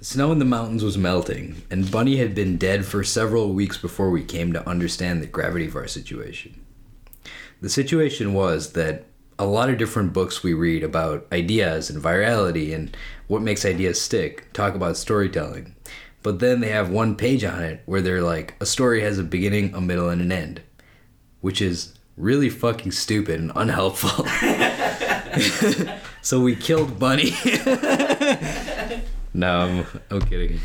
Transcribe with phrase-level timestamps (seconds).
[0.00, 3.76] The snow in the mountains was melting, and Bunny had been dead for several weeks
[3.76, 6.58] before we came to understand the gravity of our situation.
[7.60, 9.04] The situation was that
[9.38, 14.00] a lot of different books we read about ideas and virality and what makes ideas
[14.00, 15.76] stick talk about storytelling.
[16.22, 19.22] But then they have one page on it where they're like, a story has a
[19.22, 20.62] beginning, a middle, and an end,
[21.42, 24.24] which is really fucking stupid and unhelpful.
[26.22, 27.32] so we killed Bunny.
[29.34, 30.60] no, I'm, I'm kidding.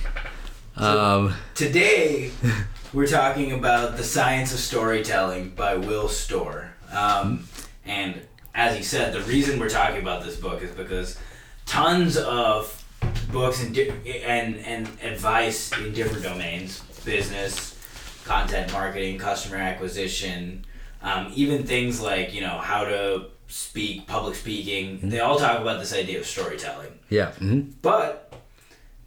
[0.75, 2.32] Um, Today,
[2.93, 6.74] we're talking about The Science of Storytelling by Will Storr.
[6.91, 7.47] Um,
[7.86, 8.21] and
[8.54, 11.18] as he said, the reason we're talking about this book is because
[11.65, 12.83] tons of
[13.32, 13.89] books and, di-
[14.24, 17.77] and, and advice in different domains business,
[18.25, 20.66] content marketing, customer acquisition,
[21.04, 25.79] um, even things like, you know, how to speak, public speaking, they all talk about
[25.79, 26.91] this idea of storytelling.
[27.10, 27.32] yeah.
[27.39, 27.71] mhm.
[27.83, 28.25] But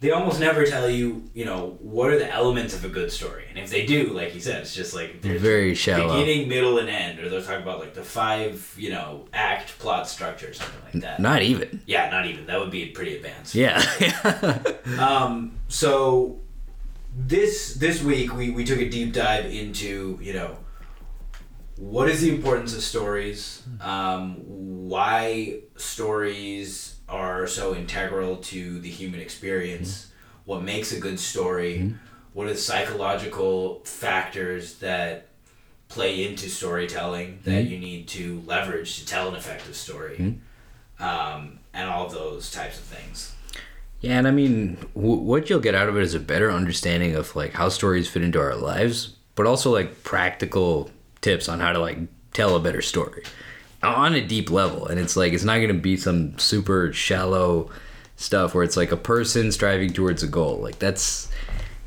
[0.01, 3.43] they almost never tell you, you know, what are the elements of a good story.
[3.49, 6.13] And if they do, like he said, it's just like they're Very shallow.
[6.19, 7.19] beginning, middle, and end.
[7.19, 11.01] Or they'll talk about like the five, you know, act plot structure, or something like
[11.03, 11.19] that.
[11.19, 11.81] Not even.
[11.85, 12.45] yeah, not even.
[12.45, 13.55] That would be pretty advanced.
[13.55, 13.83] Yeah.
[14.97, 16.39] Um, so
[17.15, 20.57] this this week we, we took a deep dive into, you know,
[21.77, 23.63] what is the importance of stories?
[23.81, 24.37] Um,
[24.87, 30.11] why stories are so integral to the human experience?
[30.45, 31.79] What makes a good story?
[31.79, 31.95] Mm-hmm.
[32.33, 35.27] What are the psychological factors that
[35.87, 37.71] play into storytelling that mm-hmm.
[37.71, 40.17] you need to leverage to tell an effective story?
[40.17, 41.03] Mm-hmm.
[41.03, 43.33] Um, and all those types of things.
[44.01, 47.15] Yeah, and I mean, w- what you'll get out of it is a better understanding
[47.15, 50.89] of like how stories fit into our lives, but also like practical
[51.21, 51.97] tips on how to like
[52.33, 53.23] tell a better story
[53.83, 54.87] on a deep level.
[54.87, 57.69] And it's like it's not going to be some super shallow
[58.15, 60.57] stuff where it's like a person striving towards a goal.
[60.57, 61.29] Like that's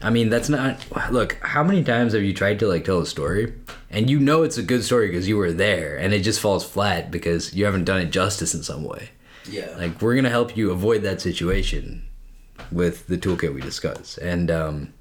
[0.00, 3.06] I mean, that's not look, how many times have you tried to like tell a
[3.06, 3.52] story
[3.90, 6.64] and you know it's a good story because you were there and it just falls
[6.64, 9.10] flat because you haven't done it justice in some way.
[9.48, 9.74] Yeah.
[9.76, 12.06] Like we're gonna help you avoid that situation
[12.70, 14.94] with the toolkit we discuss, and um,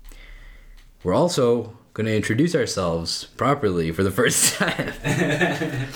[1.04, 4.94] we're also gonna introduce ourselves properly for the first time.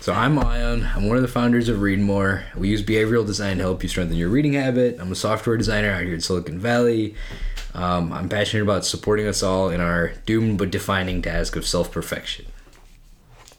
[0.00, 0.88] so I'm Ion.
[0.94, 2.44] I'm one of the founders of Read More.
[2.56, 4.98] We use behavioral design to help you strengthen your reading habit.
[4.98, 7.14] I'm a software designer out here in Silicon Valley.
[7.74, 11.92] Um, I'm passionate about supporting us all in our doomed but defining task of self
[11.92, 12.46] perfection.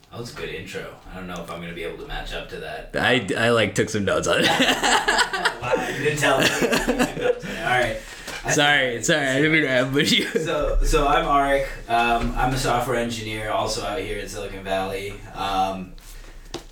[0.10, 0.96] That was a good intro.
[1.12, 2.90] I don't know if I'm gonna be able to match up to that.
[2.96, 4.48] I, I like took some notes on it.
[5.62, 6.46] Wow, you didn't tell me.
[6.48, 8.02] All right.
[8.44, 10.26] I- sorry, sorry, I didn't mean to ambush you.
[10.26, 11.68] So, so I'm Arik.
[11.88, 15.14] Um, I'm a software engineer, also out here in Silicon Valley.
[15.36, 15.94] Um,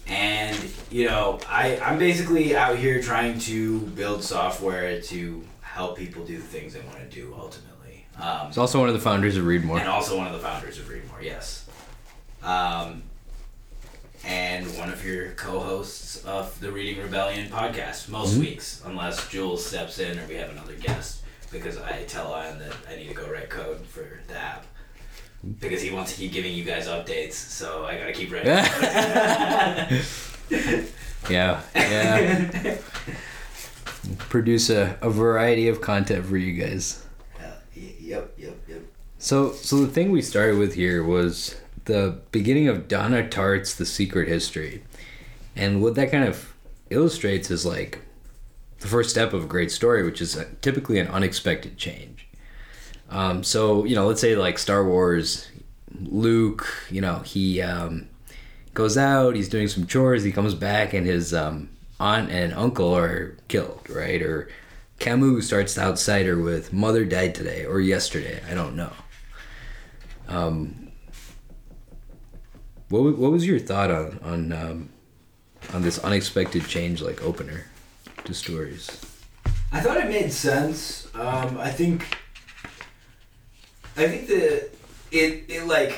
[0.09, 0.58] and
[0.90, 6.36] you know, I I'm basically out here trying to build software to help people do
[6.38, 8.06] the things they want to do ultimately.
[8.19, 9.80] Um, He's also one of the founders of Read More.
[9.80, 11.66] and also one of the founders of Read More, yes.
[12.44, 13.03] Um,
[14.25, 20.00] and one of your co-hosts of the Reading Rebellion podcast most weeks, unless Jules steps
[20.00, 21.22] in or we have another guest,
[21.52, 24.66] because I tell Ian that I need to go write code for the app.
[25.60, 28.50] Because he wants to keep giving you guys updates, so I gotta keep writing.
[31.30, 32.78] yeah, yeah.
[34.18, 37.06] Produce a, a variety of content for you guys.
[37.40, 38.82] Uh, yep, yep, yep.
[39.18, 41.56] So, so the thing we started with here was
[41.86, 44.84] the beginning of Donna Tartt's The Secret History,
[45.56, 46.54] and what that kind of
[46.90, 48.00] illustrates is like
[48.80, 52.19] the first step of a great story, which is typically an unexpected change.
[53.09, 55.50] Um, so you know, let's say like Star Wars,
[56.00, 58.08] Luke, you know, he um,
[58.74, 61.69] goes out, he's doing some chores, he comes back, and his um,
[62.00, 64.22] aunt and uncle are killed, right?
[64.22, 64.50] Or
[65.00, 68.92] Camus starts The Outsider with Mother died today or yesterday, I don't know.
[70.28, 70.92] Um,
[72.90, 74.90] what, what was your thought on on um,
[75.74, 77.66] on this unexpected change like opener
[78.25, 79.02] to stories?
[79.72, 81.08] I thought it made sense.
[81.16, 82.18] Um, I think.
[84.00, 84.69] I think the
[85.12, 85.96] it it like.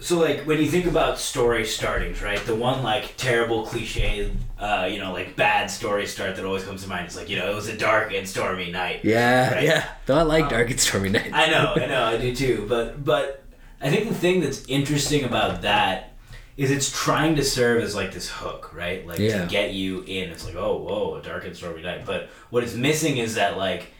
[0.00, 2.44] So like when you think about story startings, right?
[2.44, 6.82] The one like terrible cliche, uh, you know, like bad story start that always comes
[6.82, 9.04] to mind is like you know it was a dark and stormy night.
[9.04, 9.62] Yeah, Right.
[9.64, 9.88] yeah.
[10.06, 11.30] Though I like Dark and Stormy Night.
[11.32, 12.66] I know, I know, I do too.
[12.68, 13.44] But but
[13.80, 16.14] I think the thing that's interesting about that
[16.56, 19.06] is it's trying to serve as like this hook, right?
[19.06, 19.42] Like Yeah.
[19.42, 20.30] to get you in.
[20.30, 22.04] It's like, oh, whoa, a dark and stormy night.
[22.04, 23.92] But what it's missing is that like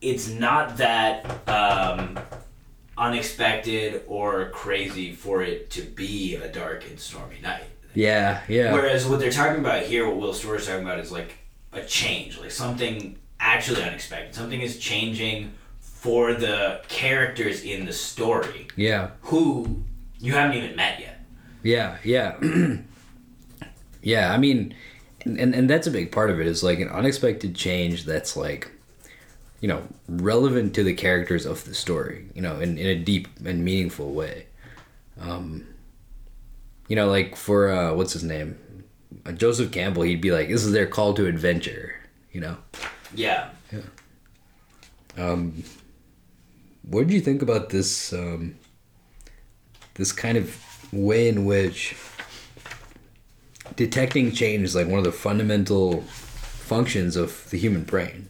[0.00, 2.18] it's not that um,
[2.96, 7.64] unexpected or crazy for it to be a dark and stormy night.
[7.94, 8.72] Yeah, yeah.
[8.72, 11.34] Whereas what they're talking about here, what Will Storr's talking about is like
[11.72, 14.34] a change, like something actually unexpected.
[14.34, 19.10] Something is changing for the characters in the story Yeah.
[19.22, 19.82] who
[20.20, 21.24] you haven't even met yet.
[21.62, 22.36] Yeah, yeah.
[24.02, 24.74] yeah, I mean
[25.24, 28.70] and, and that's a big part of it is like an unexpected change that's like
[29.60, 33.28] you know, relevant to the characters of the story, you know, in, in a deep
[33.44, 34.46] and meaningful way.
[35.20, 35.66] Um
[36.88, 38.58] you know, like for uh what's his name?
[39.26, 41.94] Uh, Joseph Campbell, he'd be like, This is their call to adventure,
[42.32, 42.56] you know.
[43.14, 43.50] Yeah.
[43.72, 43.80] yeah
[45.16, 45.64] Um
[46.82, 48.56] what did you think about this um
[49.94, 50.56] this kind of
[50.92, 51.96] way in which
[53.76, 58.27] detecting change is like one of the fundamental functions of the human brain.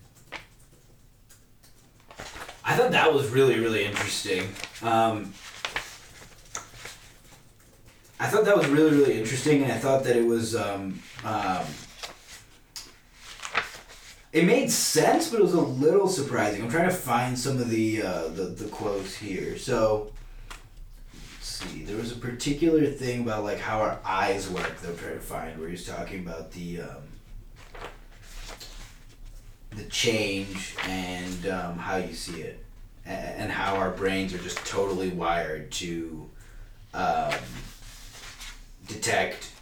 [2.68, 4.42] I thought that was really, really interesting.
[4.82, 5.32] Um,
[8.20, 10.54] I thought that was really, really interesting, and I thought that it was.
[10.54, 11.64] Um, um,
[14.34, 16.62] it made sense, but it was a little surprising.
[16.62, 19.56] I'm trying to find some of the uh, the, the quotes here.
[19.56, 20.12] So,
[21.14, 21.84] let's see.
[21.84, 25.20] There was a particular thing about like how our eyes work that I'm trying to
[25.20, 27.07] find, where he's talking about the um,
[29.78, 32.64] the change and um, how you see it,
[33.06, 36.28] and how our brains are just totally wired to
[36.92, 37.32] um,
[38.86, 39.52] detect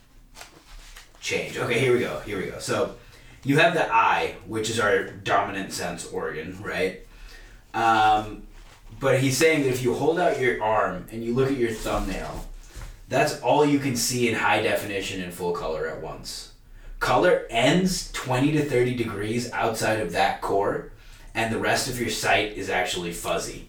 [1.20, 1.58] change.
[1.58, 2.20] Okay, here we go.
[2.20, 2.58] Here we go.
[2.58, 2.96] So
[3.44, 7.06] you have the eye, which is our dominant sense organ, right?
[7.74, 8.42] Um,
[8.98, 11.70] but he's saying that if you hold out your arm and you look at your
[11.70, 12.46] thumbnail,
[13.08, 16.52] that's all you can see in high definition and full color at once.
[16.98, 20.92] Color ends 20 to 30 degrees outside of that core,
[21.34, 23.68] and the rest of your sight is actually fuzzy.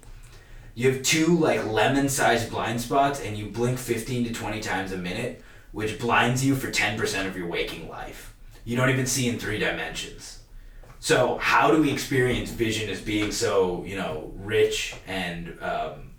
[0.75, 4.91] You have two like lemon sized blind spots, and you blink 15 to 20 times
[4.91, 8.33] a minute, which blinds you for 10% of your waking life.
[8.63, 10.39] You don't even see in three dimensions.
[10.99, 16.11] So, how do we experience vision as being so, you know, rich and um,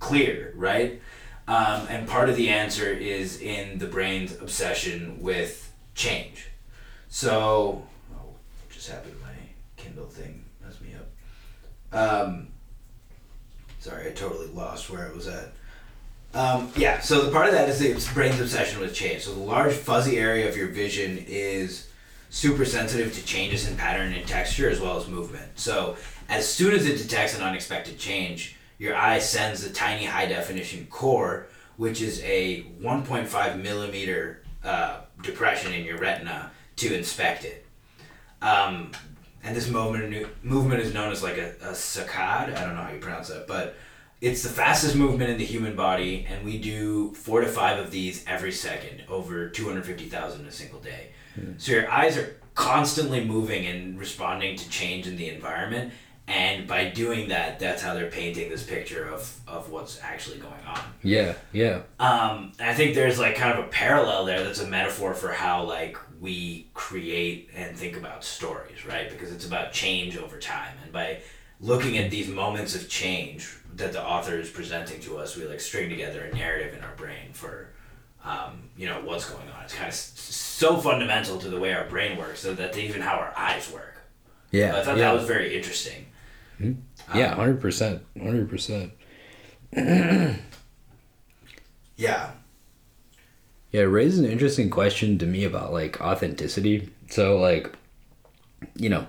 [0.00, 1.00] clear, right?
[1.46, 6.48] Um, and part of the answer is in the brain's obsession with change.
[7.14, 8.34] So, oh,
[8.68, 9.28] just happened my
[9.76, 11.96] Kindle thing messed me up.
[11.96, 12.48] Um,
[13.78, 15.52] sorry, I totally lost where it was at.
[16.34, 19.22] Um, yeah, so the part of that is the brain's obsession with change.
[19.22, 21.88] So the large fuzzy area of your vision is
[22.30, 25.52] super sensitive to changes in pattern and texture as well as movement.
[25.54, 25.96] So
[26.28, 30.88] as soon as it detects an unexpected change, your eye sends a tiny high definition
[30.90, 31.46] core,
[31.76, 37.66] which is a 1.5 millimeter uh, depression in your retina, to inspect it.
[38.42, 38.92] Um,
[39.42, 42.56] and this movement movement is known as like a, a saccade.
[42.56, 43.76] I don't know how you pronounce that, but
[44.20, 47.90] it's the fastest movement in the human body, and we do four to five of
[47.90, 51.10] these every second, over 250,000 in a single day.
[51.58, 55.92] So your eyes are constantly moving and responding to change in the environment,
[56.26, 60.64] and by doing that, that's how they're painting this picture of, of what's actually going
[60.66, 60.80] on.
[61.02, 61.82] Yeah, yeah.
[62.00, 65.64] Um, I think there's like kind of a parallel there that's a metaphor for how
[65.64, 69.10] like we create and think about stories, right?
[69.10, 71.18] Because it's about change over time, and by
[71.60, 75.60] looking at these moments of change that the author is presenting to us, we like
[75.60, 77.68] string together a narrative in our brain for,
[78.24, 79.64] um, you know, what's going on.
[79.64, 83.16] It's kind of so fundamental to the way our brain works, so that even how
[83.16, 83.98] our eyes work.
[84.50, 84.76] Yeah.
[84.76, 85.10] I thought yeah.
[85.10, 86.06] that was very interesting.
[87.14, 88.00] yeah, 100%.
[88.16, 90.40] 100%.
[91.96, 92.32] Yeah.
[93.74, 96.90] Yeah, it raises an interesting question to me about like authenticity.
[97.10, 97.74] So like
[98.76, 99.04] you know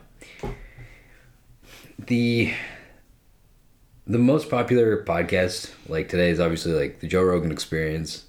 [1.99, 2.51] the
[4.07, 8.25] the most popular podcast like today is obviously like the Joe Rogan experience.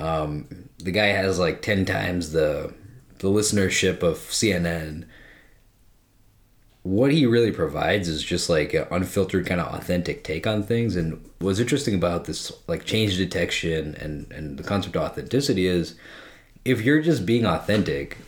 [0.00, 2.74] Um the guy has like 10 times the
[3.20, 5.04] the listenership of CNN.
[6.82, 10.96] What he really provides is just like an unfiltered kind of authentic take on things
[10.96, 15.94] and what's interesting about this like change detection and and the concept of authenticity is
[16.64, 18.18] if you're just being authentic,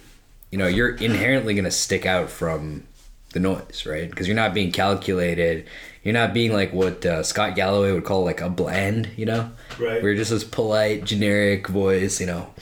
[0.51, 2.85] you know, you're inherently going to stick out from
[3.33, 4.09] the noise, right?
[4.09, 5.67] Because you're not being calculated.
[6.03, 9.51] You're not being like what uh, Scott Galloway would call like a blend, you know?
[9.79, 10.03] Right.
[10.03, 12.53] Where you're just this polite, generic voice, you know,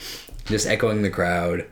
[0.45, 1.67] just echoing the crowd.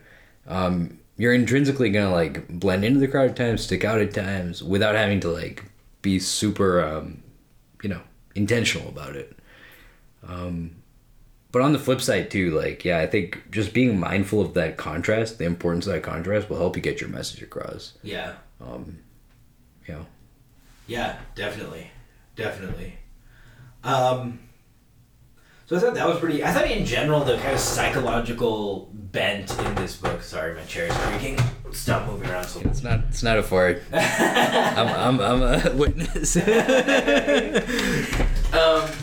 [0.47, 4.63] Um, you're intrinsically to like blend into the crowd at times, stick out at times
[4.63, 5.65] without having to like
[6.01, 7.21] be super, um,
[7.83, 8.01] you know,
[8.33, 9.37] intentional about it.
[10.27, 10.77] Um,
[11.51, 14.77] but on the flip side too, like yeah, I think just being mindful of that
[14.77, 17.93] contrast, the importance of that contrast, will help you get your message across.
[18.01, 18.37] Yeah.
[18.59, 18.97] Um,
[19.87, 20.07] you know,
[20.87, 21.91] Yeah, definitely,
[22.35, 22.95] definitely.
[23.83, 24.39] Um,
[25.71, 26.43] So I thought that was pretty.
[26.43, 30.21] I thought in general the kind of psychological bent in this book.
[30.21, 31.39] Sorry, my chair is creaking.
[31.71, 32.43] Stop moving around.
[32.43, 32.99] So It's not.
[33.07, 33.81] It's not a fart.
[33.93, 35.21] I'm.
[35.21, 35.21] I'm.
[35.21, 36.35] I'm a witness.
[36.35, 36.43] um,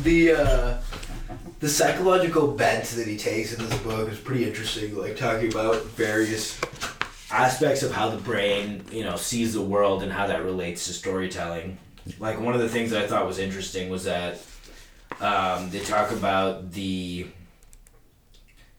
[0.03, 0.77] the uh,
[1.61, 4.95] the psychological bent that he takes in this book is pretty interesting.
[4.95, 6.61] Like talking about various
[7.31, 10.93] aspects of how the brain, you know, sees the world and how that relates to
[10.93, 11.79] storytelling.
[12.19, 14.43] Like one of the things that I thought was interesting was that
[15.21, 17.27] um, they talk about the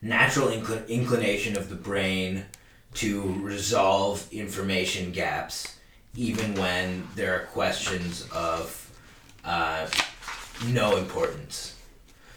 [0.02, 2.46] natural incl- inclination of the brain
[2.96, 5.78] to resolve information gaps,
[6.16, 8.90] even when there are questions of
[9.46, 9.88] uh,
[10.68, 11.76] no importance.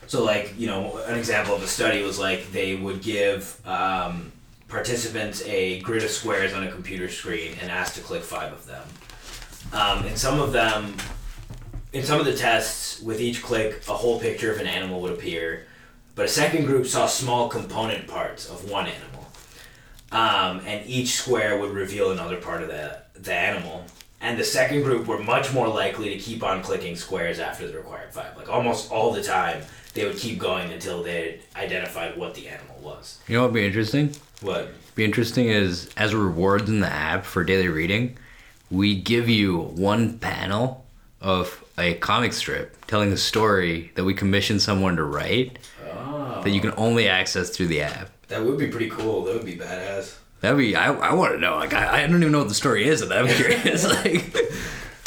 [0.06, 4.32] So, like, you know, an example of a study was like they would give um,
[4.68, 8.66] participants a grid of squares on a computer screen and ask to click five of
[8.66, 8.86] them.
[9.72, 10.96] Um, and some of them,
[11.92, 15.12] in some of the tests, with each click, a whole picture of an animal would
[15.12, 15.66] appear,
[16.14, 19.28] but a second group saw small component parts of one animal.
[20.10, 23.84] Um, and each square would reveal another part of the, the animal.
[24.20, 27.76] And the second group were much more likely to keep on clicking squares after the
[27.76, 28.36] required five.
[28.36, 29.62] Like almost all the time,
[29.94, 33.18] they would keep going until they identified what the animal was.
[33.26, 34.14] You know what would be interesting?
[34.40, 34.68] What?
[34.94, 38.16] Be interesting is as rewards in the app for daily reading,
[38.70, 40.81] we give you one panel
[41.22, 45.58] of a comic strip telling a story that we commissioned someone to write
[45.94, 46.40] Oh.
[46.42, 48.10] that you can only access through the app.
[48.28, 49.24] That would be pretty cool.
[49.24, 50.16] That would be badass.
[50.40, 50.74] That'd be.
[50.74, 51.56] I, I want to know.
[51.56, 53.84] Like I, I don't even know what the story is, and I'm curious.
[53.88, 54.34] like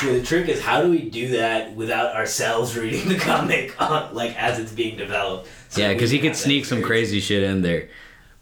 [0.04, 4.14] Yeah, the trick is how do we do that without ourselves reading the comic on,
[4.16, 5.50] like as it's being developed?
[5.70, 7.90] So Yeah, because he could sneak some crazy shit in there.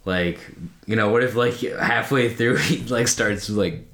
[0.06, 0.40] Like,
[0.86, 3.92] you know, what if like halfway through he like starts like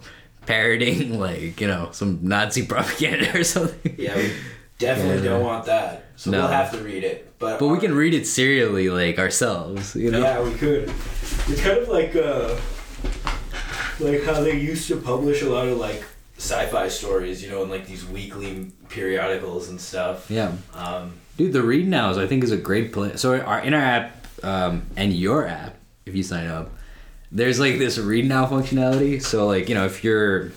[0.50, 3.96] parroting like you know some Nazi propaganda or something.
[3.98, 4.34] Yeah, we
[4.80, 5.30] definitely Yeah.
[5.38, 6.06] don't want that.
[6.16, 6.40] So No.
[6.40, 7.32] we'll have to read it.
[7.40, 9.96] But But we can read it serially like ourselves.
[9.96, 10.20] You know.
[10.20, 10.92] Yeah, we could.
[11.48, 12.56] It's kind of like uh,
[14.00, 16.04] like how they used to publish a lot of like
[16.38, 20.30] sci-fi stories, you know, in like these weekly periodicals and stuff.
[20.32, 20.52] Yeah.
[20.74, 23.16] Um, Dude, the read nows I think is a great play.
[23.16, 25.76] So our in our app um, and your app,
[26.06, 26.72] if you sign up,
[27.32, 29.22] there's like this read now functionality.
[29.22, 30.52] So like you know if you're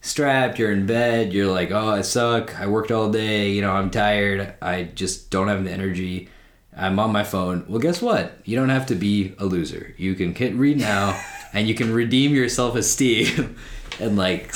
[0.00, 2.58] strapped, you're in bed, you're like, oh, I suck.
[2.58, 3.50] I worked all day.
[3.50, 4.54] You know, I'm tired.
[4.62, 6.28] I just don't have the energy.
[6.76, 7.64] I'm on my phone.
[7.68, 8.38] Well, guess what?
[8.44, 9.94] You don't have to be a loser.
[9.98, 11.20] You can hit read now,
[11.52, 13.56] and you can redeem your self esteem,
[14.00, 14.54] and like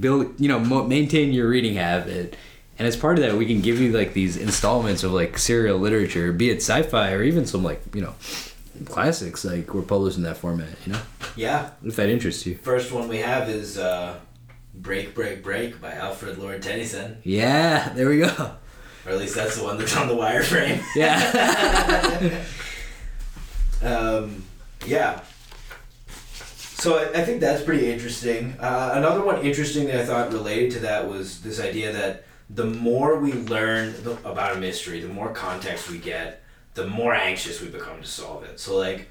[0.00, 2.36] build, you know, maintain your reading habit.
[2.78, 5.78] And as part of that, we can give you like these installments of like serial
[5.78, 8.14] literature, be it sci-fi or even some like you know
[8.84, 9.44] classics.
[9.44, 10.68] Like we're published in that format.
[10.86, 11.00] You know,
[11.36, 11.70] yeah.
[11.84, 12.56] if that interests you.
[12.56, 14.18] First one we have is uh,
[14.74, 18.52] "Break, Break, Break" by Alfred Lord Tennyson, Yeah, there we go.
[19.06, 20.82] or at least that's the one that's on the wireframe.
[20.96, 22.44] Yeah.
[23.82, 24.44] Um,
[24.86, 25.20] yeah.
[26.08, 28.54] So I, I think that's pretty interesting.
[28.60, 32.64] Uh, another one interesting that I thought related to that was this idea that the
[32.66, 36.41] more we learn the, about a mystery, the more context we get,
[36.74, 38.58] the more anxious we become to solve it.
[38.60, 39.08] So like,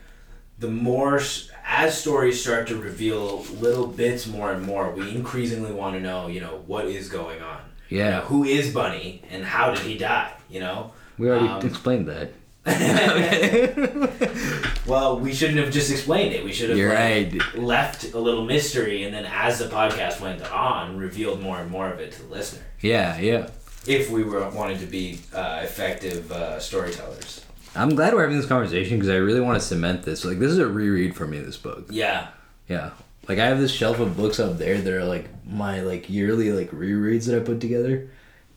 [0.59, 1.21] the more
[1.65, 6.27] as stories start to reveal little bits more and more, we increasingly want to know,
[6.27, 7.61] you know, what is going on.
[7.89, 8.21] You know, yeah.
[8.21, 10.33] who is Bunny and how did he die?
[10.49, 10.91] You know.
[11.17, 12.31] We already Um, explained that.
[14.85, 16.43] Well, we shouldn't have just explained it.
[16.43, 17.55] We should have like, right.
[17.57, 21.89] left a little mystery, and then as the podcast went on, revealed more and more
[21.89, 22.63] of it to the listener.
[22.81, 23.49] Yeah, yeah.
[23.87, 27.45] If we were wanting to be uh, effective uh, storytellers.
[27.75, 30.25] I'm glad we're having this conversation because I really want to cement this.
[30.25, 31.39] Like, this is a reread for me.
[31.39, 31.87] This book.
[31.89, 32.29] Yeah.
[32.67, 32.91] Yeah.
[33.27, 36.51] Like I have this shelf of books up there that are like my like yearly
[36.51, 38.09] like rereads that I put together,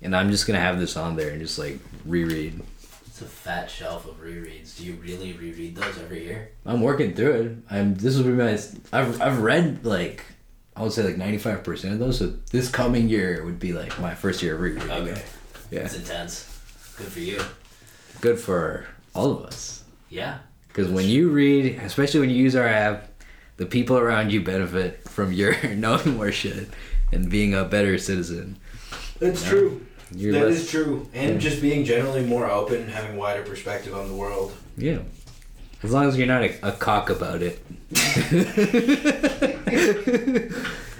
[0.03, 2.61] and I'm just gonna have this on there and just like reread.
[3.07, 4.77] It's a fat shelf of rereads.
[4.77, 6.51] Do you really reread those every year?
[6.67, 7.57] I'm working through it.
[7.71, 8.59] I'm this will be my
[8.93, 10.25] I've I've read like
[10.75, 12.19] I would say like 95 percent of those.
[12.19, 14.91] So this coming year would be like my first year of rereading.
[14.91, 15.23] Okay.
[15.71, 15.81] Yeah.
[15.81, 16.51] It's intense.
[16.97, 17.41] Good for you.
[18.21, 19.85] Good for all of us.
[20.11, 20.39] Yeah.
[20.69, 23.09] Because when you read, especially when you use our app,
[23.57, 26.69] the people around you benefit from your knowing more shit
[27.13, 28.57] and being a better citizen.
[29.21, 29.51] That's Yeah.
[29.51, 29.87] true.
[30.15, 31.09] You're That less- is true.
[31.15, 34.53] And just being generally more open, and having wider perspective on the world.
[34.77, 34.99] Yeah.
[35.83, 37.59] As long as you're not a, a cock about it.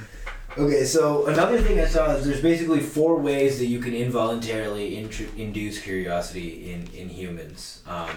[0.57, 4.97] Okay, so another thing I saw is there's basically four ways that you can involuntarily
[4.97, 7.83] induce curiosity in, in humans.
[7.89, 8.11] Um,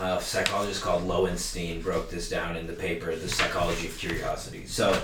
[0.00, 4.66] a psychologist called Loewenstein broke this down in the paper, The Psychology of Curiosity.
[4.66, 5.00] So,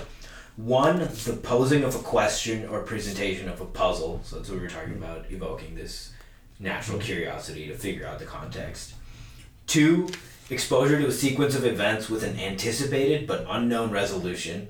[0.57, 4.19] one, the posing of a question or presentation of a puzzle.
[4.25, 6.11] So, that's what we were talking about, evoking this
[6.59, 8.95] natural curiosity to figure out the context.
[9.65, 10.09] Two,
[10.49, 14.67] exposure to a sequence of events with an anticipated but unknown resolution.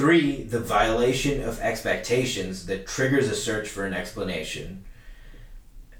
[0.00, 4.84] Three, the violation of expectations that triggers a search for an explanation.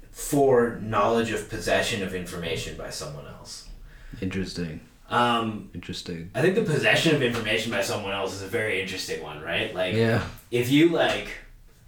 [0.09, 3.67] Four, knowledge of possession of information by someone else.
[4.19, 4.79] Interesting.
[5.09, 6.31] Um, Interesting.
[6.33, 9.71] I think the possession of information by someone else is a very interesting one, right?
[9.75, 10.23] Like, Yeah.
[10.49, 11.27] if you like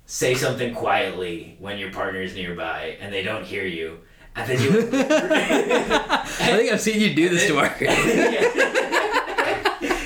[0.06, 4.02] say something quietly when your partner is nearby and they don't hear you,
[4.36, 4.70] and then you
[5.10, 6.26] I
[6.58, 7.90] think I've seen you do this to Margaret.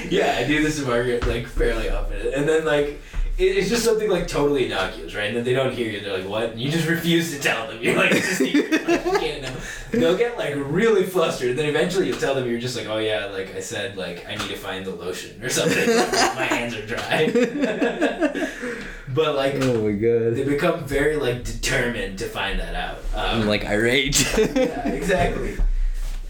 [0.10, 3.02] Yeah, I do this to Margaret like fairly often, and then like
[3.40, 5.28] it's just something like totally innocuous, right?
[5.28, 7.68] And then they don't hear you, they're like, "What?" And you just refuse to tell
[7.68, 7.78] them.
[7.82, 9.54] You're like, "It's a secret." Like, you can't know.
[9.92, 12.98] They'll get like really flustered, and then eventually you tell them you're just like, "Oh
[12.98, 15.88] yeah, like I said, like I need to find the lotion or something.
[16.36, 17.28] My hands are dry."
[19.14, 22.98] but like oh my god, they become very like determined to find that out.
[23.14, 24.20] Um, I'm like irate.
[24.38, 25.58] yeah, exactly.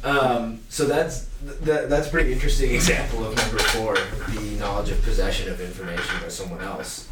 [0.03, 3.95] Um, so that's th- that's a pretty interesting example of number four,
[4.29, 7.07] the knowledge of possession of information by someone else.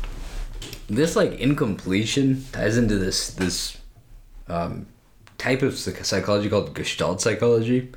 [0.88, 3.78] this like incompletion ties into this this
[4.48, 4.88] um,
[5.38, 7.92] type of psychology called Gestalt psychology.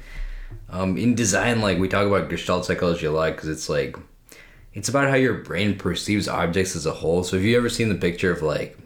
[0.70, 3.96] Um, in design, like we talk about Gestalt psychology a lot because it's like
[4.74, 7.24] it's about how your brain perceives objects as a whole.
[7.24, 8.78] So, have you ever seen the picture of like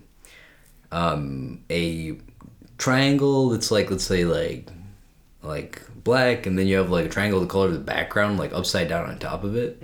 [0.90, 2.16] um, a
[2.78, 4.68] triangle that's like let's say like
[5.42, 8.52] like black, and then you have like a triangle the color of the background like
[8.52, 9.82] upside down on top of it.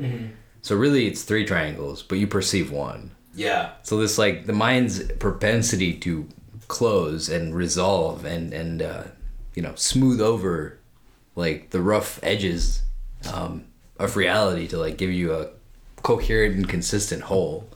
[0.62, 3.12] So really, it's three triangles, but you perceive one.
[3.34, 6.26] Yeah, So this like the mind's propensity to
[6.66, 9.04] close and resolve and and uh,
[9.54, 10.78] you know smooth over
[11.36, 12.82] like the rough edges
[13.32, 13.64] um,
[13.98, 15.48] of reality to like give you a
[16.02, 17.68] coherent and consistent whole.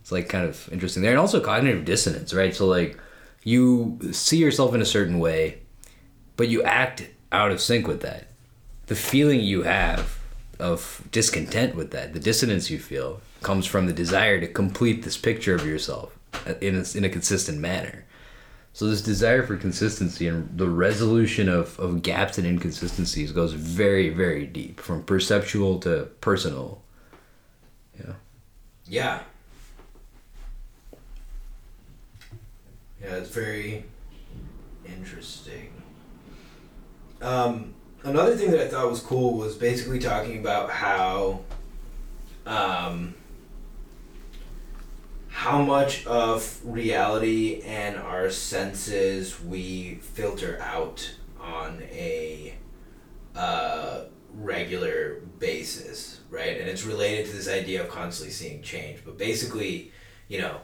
[0.00, 2.54] It's like kind of interesting there, and also cognitive dissonance, right?
[2.54, 2.98] So like
[3.44, 5.58] you see yourself in a certain way,
[6.36, 8.28] but you act out of sync with that.
[8.86, 10.18] The feeling you have
[10.58, 15.16] of discontent with that, the dissonance you feel, comes from the desire to complete this
[15.16, 18.04] picture of yourself uh, in a, in a consistent manner.
[18.74, 24.08] So this desire for consistency and the resolution of, of gaps and inconsistencies goes very,
[24.08, 26.82] very deep, from perceptual to personal.
[27.98, 28.12] Yeah.
[28.86, 29.22] yeah,
[33.02, 33.14] yeah.
[33.16, 33.84] It's very
[34.86, 35.81] interesting.
[37.22, 41.40] Um, another thing that I thought was cool was basically talking about how,
[42.44, 43.14] um,
[45.28, 52.54] how much of reality and our senses we filter out on a
[53.36, 54.00] uh,
[54.34, 56.60] regular basis, right?
[56.60, 58.98] And it's related to this idea of constantly seeing change.
[59.04, 59.92] But basically,
[60.26, 60.56] you know,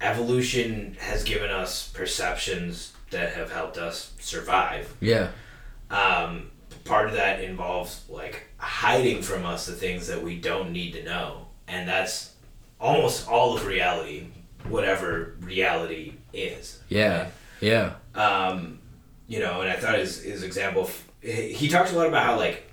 [0.00, 5.30] evolution has given us perceptions that have helped us survive Yeah.
[5.92, 6.50] Um,
[6.84, 11.04] part of that involves like hiding from us the things that we don't need to
[11.04, 12.32] know and that's
[12.80, 14.26] almost all of reality
[14.68, 17.28] whatever reality is Yeah.
[17.60, 17.94] Yeah.
[18.14, 18.78] um,
[19.28, 22.36] you know and i thought his, his example he he talks a lot about how
[22.36, 22.68] like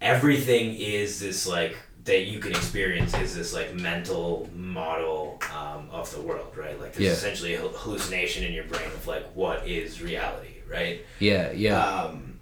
[0.00, 6.12] everything is this like that you can experience is this like mental model um, of
[6.14, 7.12] the world right like there's Yeah.
[7.12, 11.52] essentially a hallucination in your brain of like what is reality right Yeah.
[11.52, 11.84] Yeah.
[11.84, 12.40] um,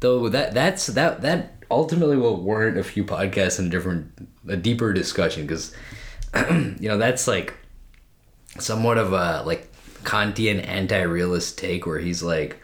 [0.00, 4.56] Though that that's that that ultimately will warrant a few podcasts and a different a
[4.56, 5.74] deeper discussion because
[6.50, 7.54] you know that's like
[8.58, 9.70] somewhat of a like
[10.02, 12.60] Kantian anti-realist take where he's like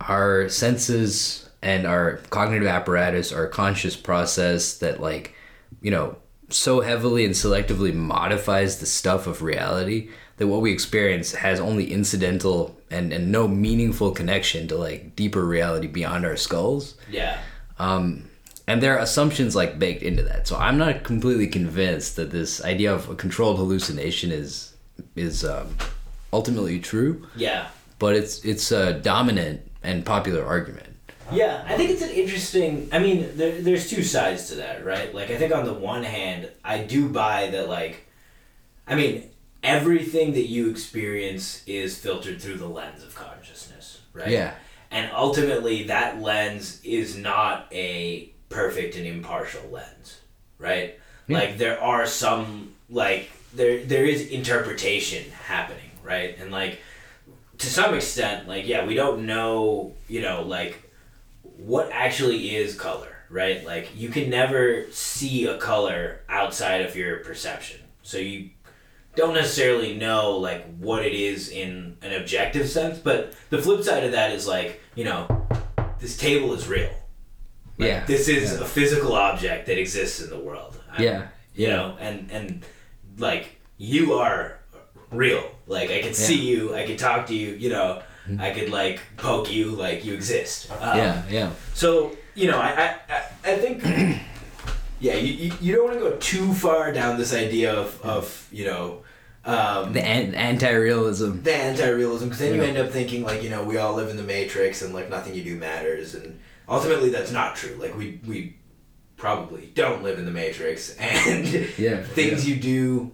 [0.00, 5.34] our senses and our cognitive apparatus our conscious process that like
[5.80, 6.16] you know
[6.50, 11.92] so heavily and selectively modifies the stuff of reality that what we experience has only
[11.92, 16.96] incidental and, and no meaningful connection to like deeper reality beyond our skulls.
[17.10, 17.38] Yeah.
[17.78, 18.28] Um,
[18.66, 20.46] and there are assumptions like baked into that.
[20.48, 24.74] So i'm not completely convinced that this idea of a controlled hallucination is
[25.16, 25.76] is um,
[26.32, 27.26] ultimately true.
[27.36, 27.68] Yeah.
[27.98, 30.88] But it's it's a dominant and popular argument.
[31.32, 32.88] Yeah, I think it's an interesting.
[32.92, 35.14] I mean, there, there's two sides to that, right?
[35.14, 38.06] Like, I think on the one hand, I do buy that, like,
[38.86, 39.30] I mean,
[39.64, 44.28] everything that you experience is filtered through the lens of consciousness, right?
[44.28, 44.54] yeah
[44.90, 50.20] And ultimately, that lens is not a perfect and impartial lens,
[50.58, 51.00] right?
[51.26, 51.38] Yeah.
[51.38, 56.36] Like, there are some, like, there there is interpretation happening, right?
[56.38, 56.78] And, like,
[57.58, 60.84] to some extent, like, yeah, we don't know, you know, like,
[61.56, 63.64] what actually is color, right?
[63.64, 67.80] Like you can never see a color outside of your perception.
[68.02, 68.50] So you
[69.16, 74.04] don't necessarily know like what it is in an objective sense, but the flip side
[74.04, 75.46] of that is like, you know,
[76.00, 76.90] this table is real.
[77.78, 78.04] Like, yeah.
[78.06, 78.60] This is yeah.
[78.60, 80.76] a physical object that exists in the world.
[80.92, 81.26] I- Yeah.
[81.54, 81.76] You Yeah.
[81.76, 82.64] know, and and
[83.18, 84.58] like you are
[85.10, 85.44] real.
[85.66, 86.74] Like I can see you.
[86.74, 87.50] I can talk to you.
[87.54, 88.02] You know,
[88.40, 89.70] I could like poke you.
[89.70, 90.70] Like you exist.
[90.72, 90.98] Um, Mm-hmm.
[90.98, 91.22] yeah.
[91.30, 91.50] Yeah.
[91.74, 93.82] So you know, I I, I- think
[95.00, 98.48] yeah, you, you, you don't want to go too far down this idea of of
[98.50, 99.02] you know.
[99.46, 101.42] Um, The an- anti-realism.
[101.42, 104.16] the anti-realism because then you end up thinking like you know we all live in
[104.16, 108.20] the matrix and like nothing you do matters and ultimately that's not true like we
[108.26, 108.56] we
[109.18, 111.46] probably don't live in the matrix and
[111.78, 112.02] Yeah.
[112.02, 113.12] things you do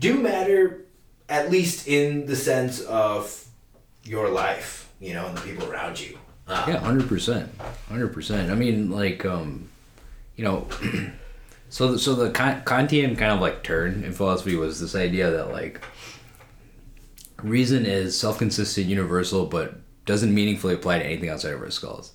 [0.00, 0.84] do matter
[1.28, 3.44] at least in the sense of
[4.02, 7.48] your life you know and the people around you Uh, Yeah, hundred percent,
[7.88, 8.50] hundred percent.
[8.50, 9.68] I mean, like, um,
[10.34, 10.66] you know,
[11.70, 15.80] so so the Kantian kind of like turn in philosophy was this idea that like
[17.42, 22.12] reason is self-consistent, universal, but doesn't meaningfully apply to anything outside of our skulls.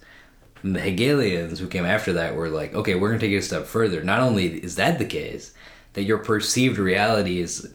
[0.61, 3.41] And the Hegelians who came after that were like, okay, we're gonna take it a
[3.41, 4.03] step further.
[4.03, 5.53] Not only is that the case,
[5.93, 7.73] that your perceived reality is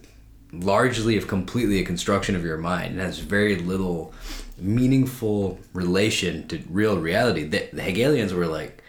[0.52, 4.12] largely, if completely, a construction of your mind and has very little
[4.58, 7.44] meaningful relation to real reality.
[7.44, 8.79] The, the Hegelians were like,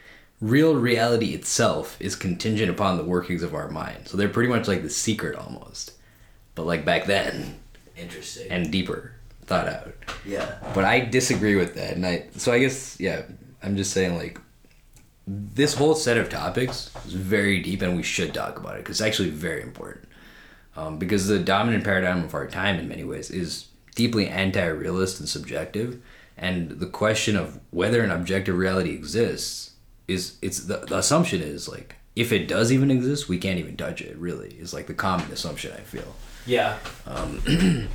[0.41, 4.08] real reality itself is contingent upon the workings of our mind.
[4.08, 5.93] So they're pretty much like the secret almost,
[6.56, 7.60] but like back then
[7.95, 9.13] interesting and deeper
[9.45, 9.93] thought out.
[10.25, 13.23] yeah But I disagree with that, and I so I guess yeah,
[13.62, 14.39] I'm just saying like
[15.27, 18.99] this whole set of topics is very deep, and we should talk about it because
[18.99, 20.08] it's actually very important.
[20.75, 25.27] Um, because the dominant paradigm of our time, in many ways, is deeply anti-realist and
[25.27, 26.01] subjective,
[26.38, 29.70] and the question of whether an objective reality exists
[30.12, 33.78] is it's the, the assumption is like if it does even exist, we can't even
[33.78, 34.17] touch it.
[34.17, 36.15] Really, is like the common assumption I feel.
[36.45, 37.41] yeah Um,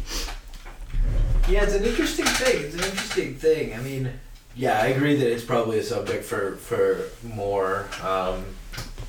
[1.49, 2.65] Yeah, it's an interesting thing.
[2.65, 3.73] It's an interesting thing.
[3.73, 4.11] I mean,
[4.57, 8.45] yeah, I agree that it's probably a subject for for more um,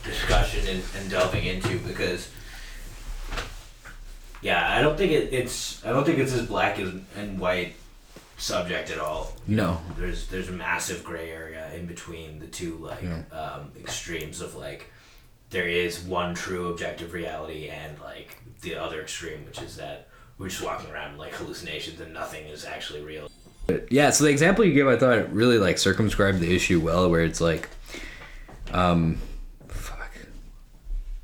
[0.03, 2.29] discussion and, and delving into because,
[4.43, 7.73] yeah, I don't think it, it's I don't think it's as black as and white
[8.37, 9.33] subject at all.
[9.47, 13.23] no, There's there's a massive gray area in between the two like Yeah.
[13.37, 14.91] um, extremes of like
[15.49, 20.49] there is one true objective reality and like the other extreme, which is that we're
[20.49, 23.29] just walking around in, like hallucinations and nothing is actually real.
[23.65, 26.79] But yeah, so the example you gave, I thought it really like circumscribed the issue
[26.79, 27.69] well, where it's like,
[28.71, 29.17] um,
[29.67, 30.11] fuck,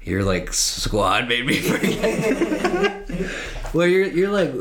[0.01, 3.09] your like squad made me forget.
[3.73, 4.51] well, you're you're like,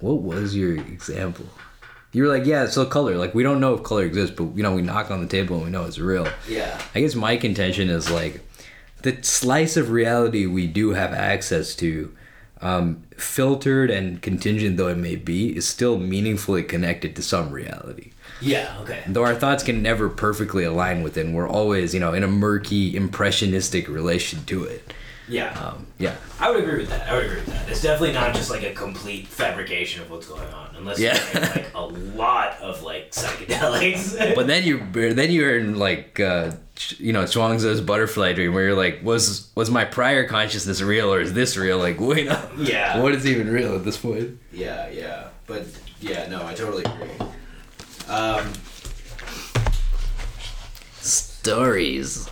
[0.00, 1.46] what was your example?
[2.12, 3.16] You were like, yeah, so color.
[3.16, 5.56] Like we don't know if color exists, but you know we knock on the table
[5.56, 6.26] and we know it's real.
[6.48, 6.80] Yeah.
[6.94, 8.40] I guess my contention is like
[9.02, 12.14] the slice of reality we do have access to,
[12.60, 18.12] um, filtered and contingent though it may be, is still meaningfully connected to some reality.
[18.40, 18.78] Yeah.
[18.82, 19.02] Okay.
[19.06, 22.22] Though our thoughts can never perfectly align with it, and we're always, you know, in
[22.22, 24.92] a murky, impressionistic relation to it.
[25.28, 25.52] Yeah.
[25.58, 26.16] Um, yeah.
[26.40, 27.08] I would agree with that.
[27.08, 27.68] I would agree with that.
[27.68, 31.18] It's definitely not just like a complete fabrication of what's going on, unless Yeah.
[31.32, 31.80] you're like a
[32.16, 34.34] lot of like psychedelics.
[34.34, 34.78] But then you
[35.14, 36.52] then you're in like uh,
[36.98, 41.20] you know Zhuangzi's butterfly dream where you're like was was my prior consciousness real or
[41.20, 43.00] is this real like wait up yeah.
[43.02, 44.88] what is even real at this point Yeah.
[44.90, 45.28] Yeah.
[45.46, 45.66] But
[46.00, 47.26] yeah, no, I totally agree.
[48.08, 48.52] Um,
[51.00, 52.28] stories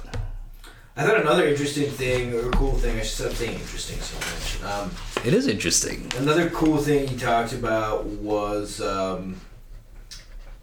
[0.98, 2.96] I thought another interesting thing or cool thing.
[2.98, 4.72] I should stop saying interesting so much.
[4.72, 4.90] Um,
[5.26, 9.38] it is interesting Another cool thing he talked about was um,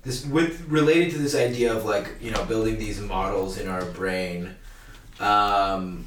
[0.02, 3.86] this with related to this idea of like you know building these models in our
[3.86, 4.56] brain.
[5.20, 6.06] Um,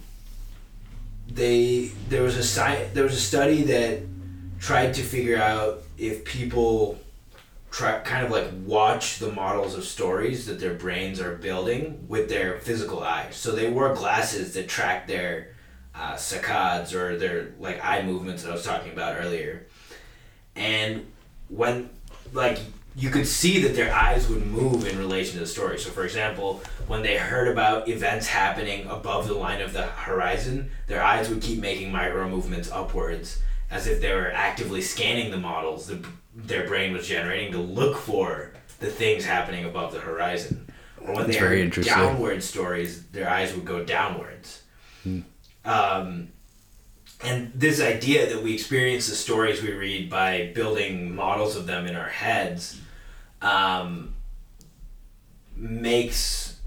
[1.28, 4.00] they there was a sci- there was a study that
[4.58, 6.98] tried to figure out if people
[7.70, 12.28] try kind of like watch the models of stories that their brains are building with
[12.28, 13.36] their physical eyes.
[13.36, 15.54] So they wore glasses that track their
[15.94, 19.66] uh, saccades or their like eye movements that I was talking about earlier.
[20.54, 21.06] And
[21.48, 21.90] when
[22.32, 22.58] like
[22.94, 25.78] you could see that their eyes would move in relation to the story.
[25.78, 30.70] So for example, when they heard about events happening above the line of the horizon,
[30.86, 35.36] their eyes would keep making micro movements upwards as if they were actively scanning the
[35.36, 40.68] models that their brain was generating to look for the things happening above the horizon.
[41.00, 44.62] Or when That's they very heard downward stories, their eyes would go downwards.
[45.64, 46.28] Um,
[47.24, 51.86] and this idea that we experience the stories we read by building models of them
[51.86, 52.80] in our heads
[53.40, 54.14] um,
[55.56, 56.58] makes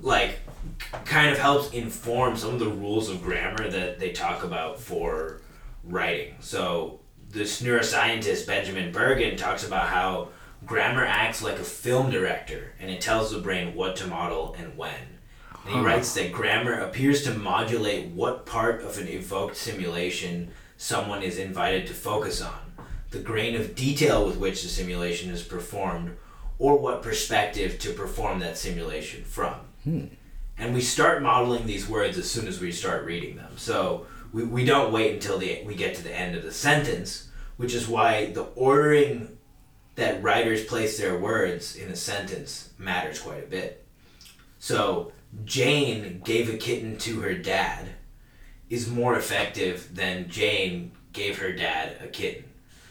[0.00, 0.38] like
[1.04, 5.39] kind of helps inform some of the rules of grammar that they talk about for
[5.84, 10.28] writing so this neuroscientist benjamin bergen talks about how
[10.66, 14.76] grammar acts like a film director and it tells the brain what to model and
[14.76, 15.18] when.
[15.64, 21.22] And he writes that grammar appears to modulate what part of an evoked simulation someone
[21.22, 22.72] is invited to focus on,
[23.10, 26.16] the grain of detail with which the simulation is performed,
[26.58, 29.54] or what perspective to perform that simulation from.
[29.84, 30.04] Hmm.
[30.56, 33.52] And we start modeling these words as soon as we start reading them.
[33.56, 37.28] So we, we don't wait until the, we get to the end of the sentence,
[37.56, 39.38] which is why the ordering
[39.96, 43.84] that writers place their words in a sentence matters quite a bit.
[44.58, 45.12] So
[45.44, 47.88] Jane gave a kitten to her dad
[48.68, 52.49] is more effective than Jane gave her dad a kitten.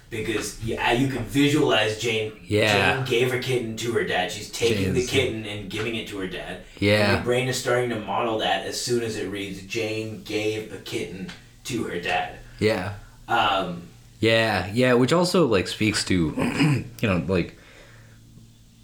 [0.09, 2.31] Because yeah, you can visualize Jane.
[2.43, 2.95] Yeah.
[2.97, 4.31] Jane gave her kitten to her dad.
[4.31, 6.57] She's taking the kitten and giving it to her dad.
[6.57, 7.13] And Yeah.
[7.15, 10.77] your brain is starting to model that as soon as it reads Jane gave a
[10.77, 11.29] kitten
[11.65, 12.39] to her dad.
[12.59, 12.93] Yeah.
[13.27, 13.83] Um,
[14.19, 16.33] Yeah, yeah, which also like speaks to,
[17.01, 17.55] you know, like,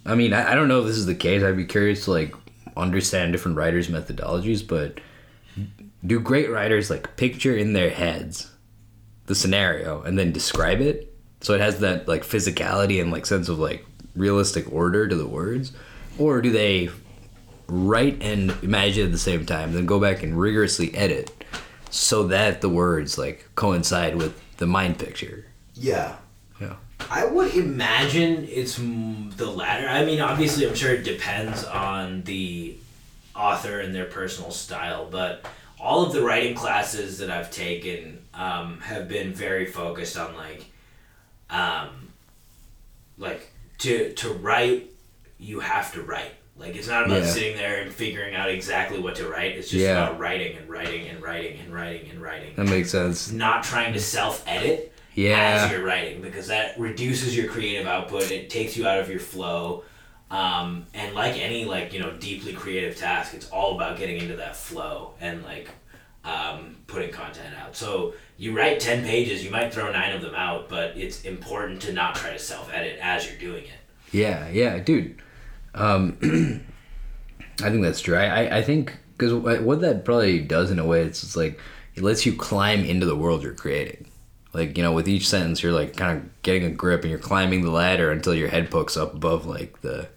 [0.04, 1.42] I mean, I, I don't know if this is the case.
[1.42, 2.34] I'd be curious to like
[2.76, 5.00] understand different writers' methodologies, but
[6.06, 8.52] do great writers like picture in their heads
[9.26, 13.48] the scenario and then describe it so it has that like physicality and like sense
[13.48, 15.72] of like realistic order to the words,
[16.18, 16.90] or do they
[17.68, 21.30] write and imagine at the same time, then go back and rigorously edit
[21.90, 25.46] so that the words like coincide with the mind picture?
[25.74, 26.16] yeah.
[26.60, 26.76] Yeah.
[27.10, 29.86] I would imagine it's the latter.
[29.86, 32.76] I mean, obviously, I'm sure it depends on the
[33.34, 35.44] author and their personal style, but
[35.78, 40.64] all of the writing classes that I've taken um, have been very focused on like,
[41.50, 42.12] um,
[43.18, 44.90] like to to write,
[45.38, 46.32] you have to write.
[46.58, 47.26] Like it's not about Yeah.
[47.28, 49.56] sitting there and figuring out exactly what to write.
[49.56, 49.92] It's just Yeah.
[50.06, 52.54] about writing and writing and writing and writing and writing.
[52.56, 53.30] That makes sense.
[53.30, 55.62] Not trying to self edit yeah.
[55.64, 58.30] as you're writing because that reduces your creative output.
[58.30, 59.84] It takes you out of your flow.
[60.30, 64.36] Um, and like any like you know deeply creative task, it's all about getting into
[64.36, 65.68] that flow and like
[66.26, 67.76] um, putting content out.
[67.76, 71.80] So you write ten pages, you might throw nine of them out, but it's important
[71.82, 73.70] to not try to self edit as you're doing it.
[74.12, 75.16] Yeah, yeah, dude.
[75.74, 76.18] Um,
[77.62, 78.16] I think that's true.
[78.16, 81.58] I, I, I think because what that probably does in a way, it's just like
[81.94, 84.06] it lets you climb into the world you're creating.
[84.52, 87.18] Like you know, with each sentence, you're like kind of getting a grip, and you're
[87.18, 90.08] climbing the ladder until your head pokes up above like the,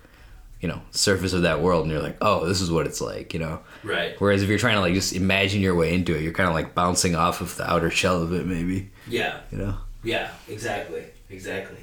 [0.62, 3.34] you know, surface of that world, and you're like, oh, this is what it's like,
[3.34, 3.60] you know.
[3.84, 4.16] Right.
[4.20, 6.56] Whereas if you're trying to like just imagine your way into it, you're kind of
[6.56, 8.90] like bouncing off of the outer shell of it, maybe.
[9.08, 9.40] Yeah.
[9.52, 9.78] You know.
[10.04, 10.32] Yeah.
[10.50, 11.04] Exactly.
[11.30, 11.78] Exactly.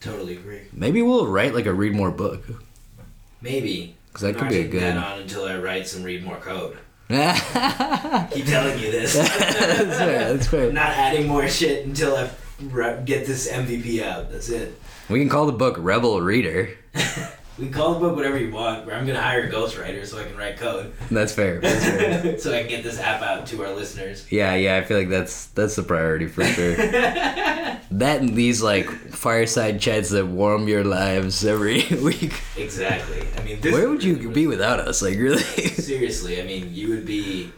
[0.00, 0.62] Totally agree.
[0.72, 2.44] Maybe we'll write like a read more book.
[3.40, 6.02] maybe because that I'm could not be a good- that on until I write some
[6.02, 6.78] read more code.
[7.08, 9.14] that's Keep telling you this.
[9.16, 9.84] fair.
[10.34, 10.66] That's fair.
[10.68, 12.28] I'm not adding more shit until I
[13.04, 14.30] get this MVP out.
[14.30, 14.80] That's it.
[15.08, 16.70] We can call the book Rebel Reader.
[17.58, 18.84] We call the book whatever you want.
[18.84, 21.60] But I'm gonna hire a ghostwriter so I can write code, That's fair.
[21.60, 22.38] That's fair.
[22.40, 24.26] so I can get this app out to our listeners.
[24.30, 24.76] yeah, yeah.
[24.76, 26.76] I feel like that's that's the priority for sure.
[27.90, 32.40] that and these like fireside chats that warm your lives every week.
[32.56, 33.26] Exactly.
[33.36, 35.02] I mean, this Where would you be without us?
[35.02, 35.42] Like really?
[35.42, 37.52] Seriously, I mean, you would be,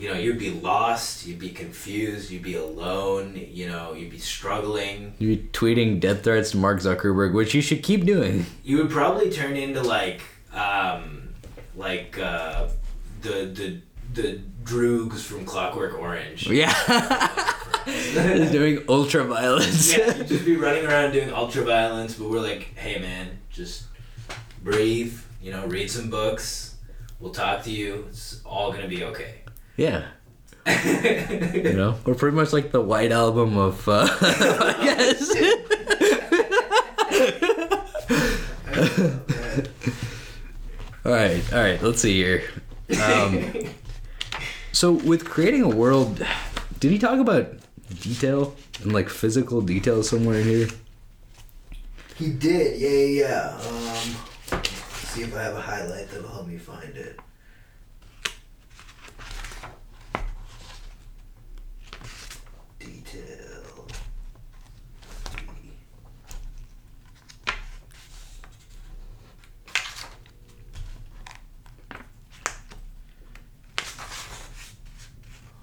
[0.00, 1.26] you know, you'd be lost.
[1.26, 2.30] You'd be confused.
[2.30, 3.38] You'd be alone.
[3.50, 5.14] You know, you'd be struggling.
[5.18, 8.46] You'd be tweeting death threats to Mark Zuckerberg, which you should keep doing.
[8.64, 10.22] You would probably turn into like,
[10.54, 11.34] um,
[11.76, 12.68] like uh,
[13.20, 13.80] the the
[14.14, 16.48] the Droogs from Clockwork Orange.
[16.48, 16.72] Yeah.
[17.86, 19.96] Just doing ultra violence.
[19.96, 23.84] yeah, you'd just be running around doing ultra violence, but we're like, hey man, just
[24.62, 26.76] breathe, you know, read some books.
[27.18, 28.06] We'll talk to you.
[28.08, 29.39] It's all gonna be okay.
[29.80, 30.04] Yeah.
[30.66, 35.30] You know, we're pretty much like the White Album of uh, podcasts.
[41.06, 41.82] all right, all right.
[41.82, 42.42] Let's see here.
[43.02, 43.54] Um,
[44.72, 46.22] so, with creating a world,
[46.78, 47.54] did he talk about
[48.00, 50.68] detail and like physical detail somewhere in here?
[52.16, 53.56] He did, yeah, yeah, yeah.
[53.56, 54.16] Um,
[54.52, 54.68] let's
[55.08, 57.18] see if I have a highlight that'll help me find it.
[62.78, 63.86] Detail.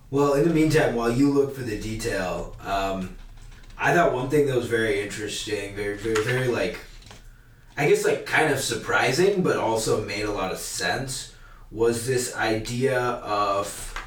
[0.10, 3.18] Well, in the meantime, while you look for the detail, um,
[3.78, 6.80] I thought one thing that was very interesting, very, very, very like,
[7.76, 11.34] I guess like kind of surprising, but also made a lot of sense,
[11.72, 14.02] was this idea of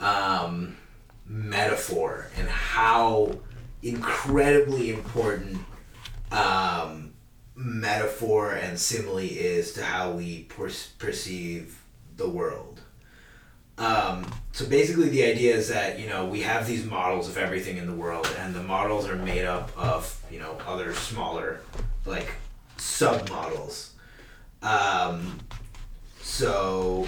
[0.00, 0.76] um,
[1.24, 3.38] metaphor and how
[3.80, 5.58] incredibly important
[6.32, 7.12] um,
[7.54, 11.80] metaphor and simile is to how we per- perceive
[12.16, 12.67] the world.
[13.78, 17.76] Um, so basically, the idea is that you know we have these models of everything
[17.76, 21.60] in the world, and the models are made up of you know other smaller,
[22.04, 22.28] like
[22.76, 23.94] sub models.
[24.62, 25.38] Um,
[26.20, 27.06] so,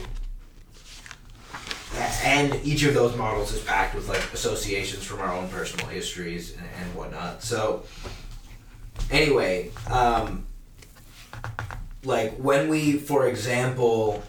[2.22, 6.56] and each of those models is packed with like associations from our own personal histories
[6.56, 7.42] and, and whatnot.
[7.42, 7.82] So,
[9.10, 10.46] anyway, um,
[12.04, 14.22] like when we, for example,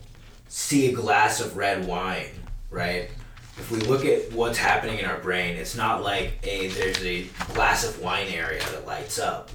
[0.52, 2.28] see a glass of red wine,
[2.70, 3.10] right?
[3.58, 7.24] If we look at what's happening in our brain, it's not like a there's a
[7.54, 9.50] glass of wine area that lights up,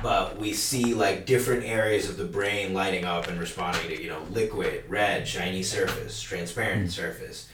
[0.00, 4.08] but we see like different areas of the brain lighting up and responding to you
[4.08, 7.48] know liquid, red, shiny surface, transparent surface,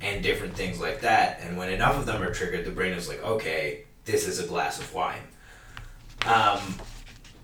[0.00, 1.40] and different things like that.
[1.40, 4.46] And when enough of them are triggered, the brain is like, okay, this is a
[4.46, 5.22] glass of wine.
[6.24, 6.60] Um,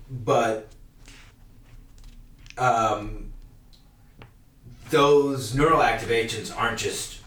[0.09, 0.69] but
[2.57, 3.32] um,
[4.93, 7.19] those neural activations aren't just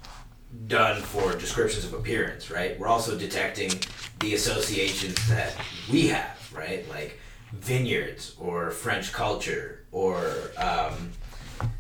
[0.69, 2.79] done for descriptions of appearance, right?
[2.79, 3.73] We're also detecting
[4.21, 5.53] the associations that
[5.91, 6.89] we have, right?
[6.89, 7.19] Like
[7.53, 11.11] vineyards or French culture or, um,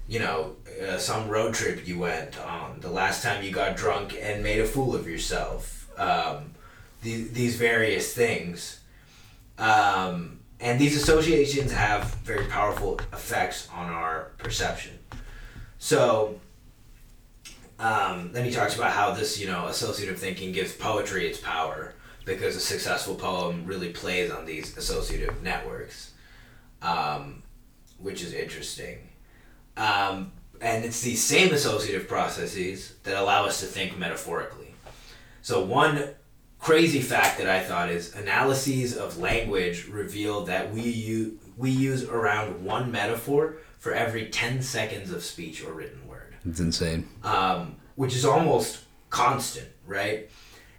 [0.09, 0.57] you know,
[0.88, 4.59] uh, some road trip you went on, the last time you got drunk and made
[4.59, 5.88] a fool of yourself.
[5.96, 6.51] Um,
[7.03, 8.81] these, these various things.
[9.57, 14.99] Um, and these associations have very powerful effects on our perception.
[15.78, 16.40] So,
[17.78, 21.94] um, then he talks about how this, you know, associative thinking gives poetry its power
[22.24, 26.12] because a successful poem really plays on these associative networks,
[26.82, 27.42] um,
[27.98, 28.98] which is interesting.
[29.76, 34.74] Um, and it's these same associative processes that allow us to think metaphorically.
[35.42, 36.14] So, one
[36.58, 42.04] crazy fact that I thought is analyses of language reveal that we use, we use
[42.04, 47.08] around one metaphor for every 10 seconds of speech or written word It's insane.
[47.22, 50.28] um, which is almost constant, right?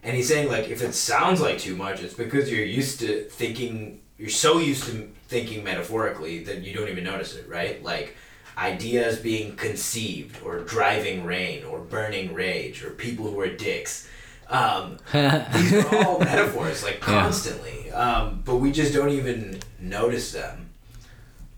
[0.04, 3.24] And he's saying like if it sounds like too much, it's because you're used to
[3.26, 4.02] thinking.
[4.18, 7.84] You're so used to thinking metaphorically that you don't even notice it, right?
[7.84, 8.16] Like
[8.58, 14.08] ideas being conceived, or driving rain, or burning rage, or people who are dicks.
[14.50, 17.22] Um, these are all metaphors, like Yeah.
[17.22, 17.92] constantly.
[17.92, 20.70] Um, but we just don't even notice them.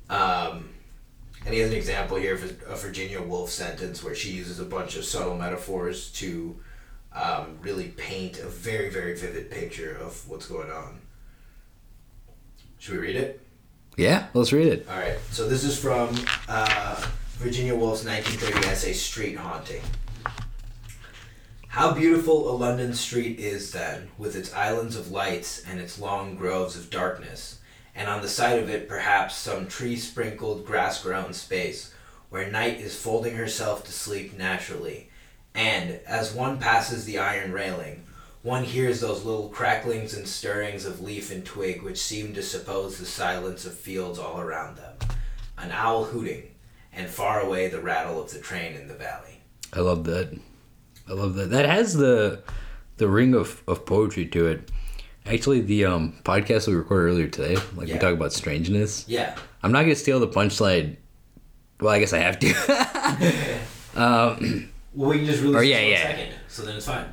[0.10, 0.70] Um,
[1.50, 4.64] and he has an example here of a, Virginia Woolf sentence where she uses a
[4.64, 6.56] bunch of subtle metaphors to
[7.12, 11.00] um, really paint a very, very vivid picture of what's going on.
[12.78, 13.42] Should we read it?
[13.98, 14.88] Yeah, let's read it.
[14.92, 15.18] All right.
[15.32, 16.16] So this is from
[16.48, 17.04] uh,
[17.40, 19.82] Virginia Woolf's 1930 essay "Street Haunting."
[21.70, 26.36] How beautiful a London street is then, with its islands of lights and its long
[26.36, 27.59] groves of darkness,
[28.00, 31.94] and on the side of it perhaps some tree-sprinkled, grass-grown space,
[32.30, 35.10] where night is folding herself to sleep naturally,
[35.54, 38.06] and as one passes the iron railing,
[38.42, 42.98] one hears those little cracklings and stirrings of leaf and twig which seem to suppose
[42.98, 44.96] the silence of fields all around them,
[45.58, 46.56] an owl hooting,
[46.94, 49.42] and far away the rattle of the train in the valley.
[49.74, 50.40] I love that.
[51.10, 51.50] I love that.
[51.50, 52.44] That has the
[52.96, 54.72] the ring of, of poetry to it.
[55.30, 57.96] Actually, the um, podcast we recorded earlier today, like Yeah.
[57.96, 59.06] we talk about strangeness.
[59.08, 59.36] Yeah.
[59.64, 60.96] I'm not gonna steal the punchline.
[61.80, 63.60] Well, I guess I have to.
[63.96, 66.02] um, Well, we can just release Or, it yeah, a yeah.
[66.08, 67.06] second, so then it's fine.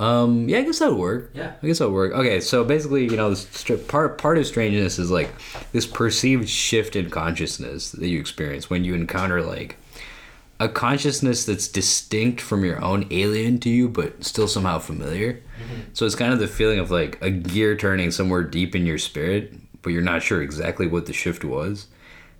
[0.00, 1.30] um, yeah, I guess that would work.
[1.32, 1.52] Yeah.
[1.62, 2.12] I guess that would work.
[2.12, 5.30] Okay, so basically, you know, the str- part part of strangeness is like
[5.72, 9.76] this perceived shift in consciousness that you experience when you encounter like
[10.60, 15.32] a consciousness that's distinct from your own, alien to you, but still somehow familiar.
[15.34, 15.80] Mm-hmm.
[15.94, 18.98] So it's kind of the feeling of like a gear turning somewhere deep in your
[18.98, 21.86] spirit, but you're not sure exactly what the shift was.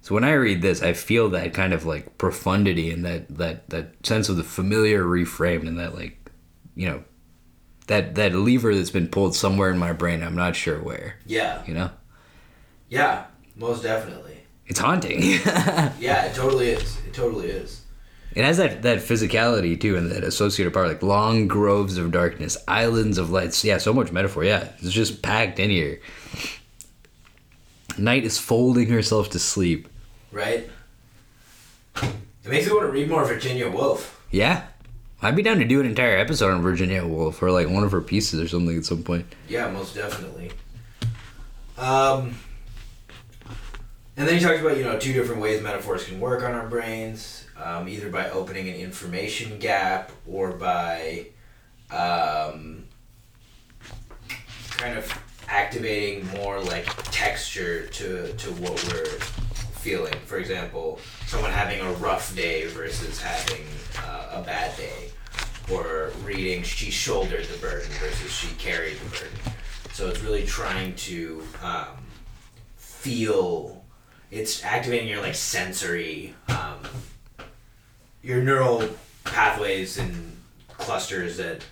[0.03, 3.69] So when I read this, I feel that kind of like profundity and that that
[3.71, 6.31] that sense of the familiar reframed and that like,
[6.75, 7.05] you know,
[7.87, 10.23] that that lever that's been pulled somewhere in my brain.
[10.23, 11.17] I'm not sure where.
[11.27, 11.63] Yeah.
[11.67, 11.91] You know,
[12.89, 13.25] Yeah.
[13.57, 14.39] Most definitely.
[14.67, 15.21] it's haunting.
[15.99, 16.97] Yeah, it totally is.
[17.07, 17.83] It totally is.
[18.35, 22.57] It has that, that physicality too, and that associated part, like long groves of darkness,
[22.69, 23.65] islands of lights.
[23.65, 24.45] Yeah, so much metaphor.
[24.45, 26.01] Yeah, it's just packed in here.
[27.99, 29.89] Night is folding herself to sleep.
[30.31, 30.71] Right?
[31.97, 34.25] It makes me want to read more Virginia Woolf.
[34.31, 34.65] Yeah,
[35.23, 37.93] I'd be down to do an entire episode on Virginia Woolf or like one of
[37.93, 39.27] her pieces or something at some point.
[39.49, 40.53] Yeah, most definitely.
[41.77, 42.37] Um,
[44.17, 46.67] and then he talks about you know two different ways metaphors can work on our
[46.67, 51.27] brains, um, either by opening an information gap or by
[51.91, 52.85] um,
[54.71, 55.13] kind of
[55.49, 59.19] activating more like texture to to what we're
[59.81, 60.15] feeling.
[60.27, 63.65] For example, someone having a rough day versus having
[63.99, 65.11] uh, a bad day,
[65.73, 69.39] or reading she shouldered the burden versus she carried the burden.
[69.93, 72.07] So it's really trying to um,
[72.77, 73.85] feel.
[74.31, 76.79] It's activating your like sensory, um,
[78.23, 78.89] your neural
[79.25, 80.37] pathways and
[80.77, 81.65] clusters that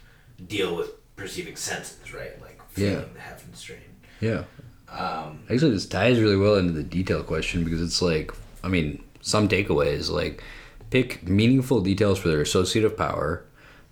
[0.46, 2.40] deal with perceiving senses, right?
[2.40, 3.05] Like feeling Yeah.
[3.14, 3.78] the heft and strain.
[4.20, 4.44] Yeah.
[4.88, 8.32] Um, Actually, this ties really well into the detail question because it's like,
[8.64, 10.42] I mean, some takeaways like
[10.90, 13.44] pick meaningful details for their associative power,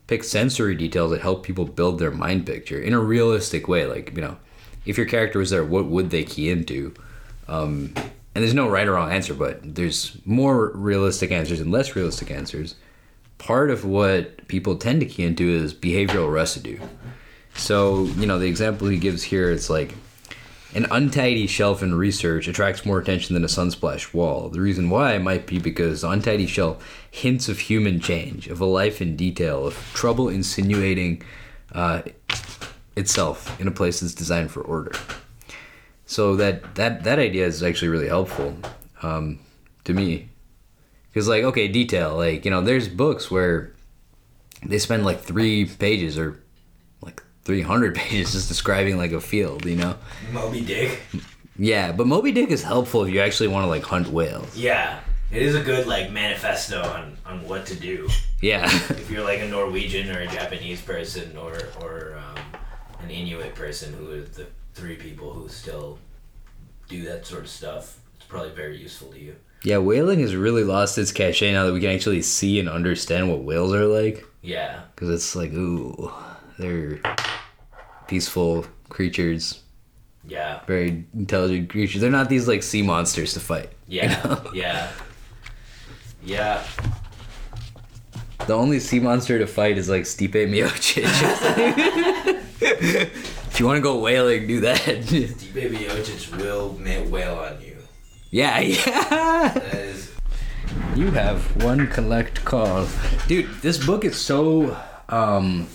[0.06, 3.84] pick sensory details that help people build their mind picture in a realistic way.
[3.86, 4.36] Like, you know,
[4.86, 6.94] if your character was there, what would they key into?
[7.48, 7.92] Um,
[8.36, 12.30] and there's no right or wrong answer, but there's more realistic answers and less realistic
[12.30, 12.74] answers.
[13.38, 16.78] Part of what people tend to key into is behavioral residue.
[17.54, 19.94] So, you know, the example he gives here, it's like
[20.74, 24.50] an untidy shelf in research attracts more attention than a sunsplash wall.
[24.50, 28.66] The reason why might be because the untidy shelf hints of human change, of a
[28.66, 31.22] life in detail, of trouble insinuating
[31.72, 32.02] uh,
[32.96, 34.92] itself in a place that's designed for order.
[36.06, 38.56] So that that that idea is actually really helpful
[39.02, 39.40] um,
[39.84, 40.28] to me,
[41.08, 43.72] because like okay, detail like you know, there's books where
[44.64, 46.40] they spend like three pages or
[47.02, 49.96] like 300 pages just describing like a field, you know.
[50.32, 51.00] Moby Dick.
[51.58, 54.56] Yeah, but Moby Dick is helpful if you actually want to like hunt whales.
[54.56, 55.00] Yeah,
[55.30, 58.08] it is a good like manifesto on on what to do
[58.40, 58.64] Yeah.
[58.90, 62.60] if you're like a Norwegian or a Japanese person or or um,
[63.02, 64.46] an Inuit person who is the
[64.76, 65.98] three people who still
[66.88, 67.98] do that sort of stuff.
[68.16, 69.36] It's probably very useful to you.
[69.64, 73.30] yeah, whaling has really lost its cachet now that we can actually see and understand
[73.30, 74.24] what whales are like.
[74.42, 76.12] Yeah, Because it's like, ooh,
[76.58, 77.00] they're
[78.06, 79.62] peaceful creatures,
[80.28, 82.00] yeah, very intelligent creatures.
[82.02, 83.70] They're not these like sea monsters to fight.
[83.88, 84.90] yeah, yeah,
[86.22, 86.62] yeah.
[88.46, 91.06] The only sea monster to fight is like Stipe Miocic.
[93.56, 94.84] if you want to go whaling, do that.
[95.54, 96.78] Baby Miocic will
[97.10, 97.78] wail on you.
[98.30, 99.48] yeah, yeah.
[99.54, 100.12] That is
[100.94, 102.86] You have one collect call.
[103.28, 104.76] Dude, this book is so
[105.08, 105.68] um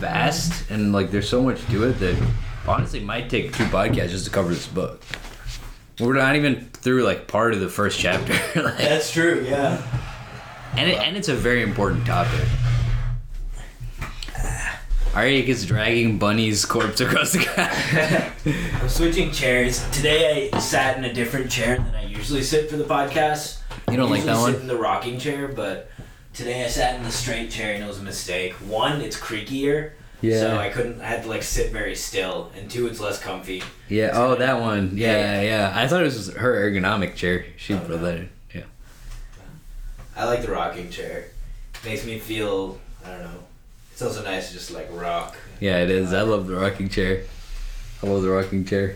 [0.00, 2.16] vast and like there's so much to it that
[2.66, 5.02] honestly might take two podcasts just to cover this book.
[6.00, 8.32] We're not even through like part of the first chapter.
[8.62, 9.44] like, that's true.
[9.46, 9.82] Yeah.
[10.78, 12.48] and it, and it's a very important topic.
[15.18, 18.54] Aryik is dragging Bunny's corpse across the ground.
[18.80, 19.84] I'm switching chairs.
[19.90, 23.58] Today I sat in a different chair than I usually sit for the podcast.
[23.90, 24.52] You don't I like that one?
[24.52, 25.90] sit in the rocking chair, but
[26.34, 28.52] today I sat in the straight chair and it was a mistake.
[28.68, 29.90] One, it's creakier.
[30.20, 30.38] Yeah.
[30.38, 31.00] So I couldn't.
[31.00, 33.60] I had to like sit very still, and two, it's less comfy.
[33.88, 34.92] yeah, oh that one.
[34.96, 35.42] Yeah, Yeah.
[35.42, 35.72] yeah.
[35.74, 37.44] I thought it was her ergonomic chair.
[37.56, 37.96] She Oh, put no.
[37.98, 38.28] that in.
[38.54, 38.62] Yeah.
[40.16, 41.24] I like the rocking chair.
[41.84, 42.78] Makes me feel.
[43.04, 43.44] I don't know.
[43.98, 45.36] It's also nice to just like rock.
[45.58, 46.12] Yeah, it is.
[46.12, 47.24] I love the rocking chair.
[48.00, 48.90] I love the rocking chair.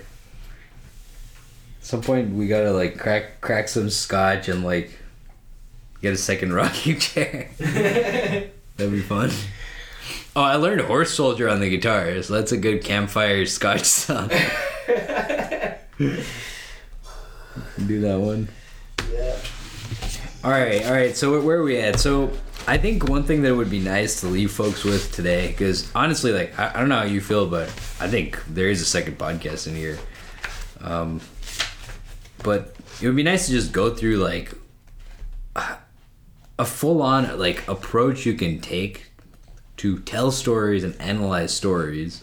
[1.81, 4.97] At some point, we gotta like crack crack some scotch and like
[6.03, 7.51] get a second rocking chair.
[7.59, 9.33] That'd be fun.
[10.37, 14.29] Oh, I learned Horse Soldier on the guitar, so that's a good campfire scotch song.
[15.99, 16.23] Do
[18.03, 18.47] that one.
[19.13, 19.37] yeah.
[20.45, 21.17] All right, all right.
[21.17, 21.99] So where are we at?
[21.99, 22.31] So
[22.67, 25.91] I think one thing that it would be nice to leave folks with today, because
[25.95, 27.69] honestly, like I, I don't know how you feel, but
[28.01, 29.99] I think there is a second podcast in here.
[30.81, 31.21] Um,
[32.43, 34.53] but it would be nice to just go through like
[36.59, 39.13] a full-on like approach you can take
[39.79, 42.23] to tell stories and analyze stories.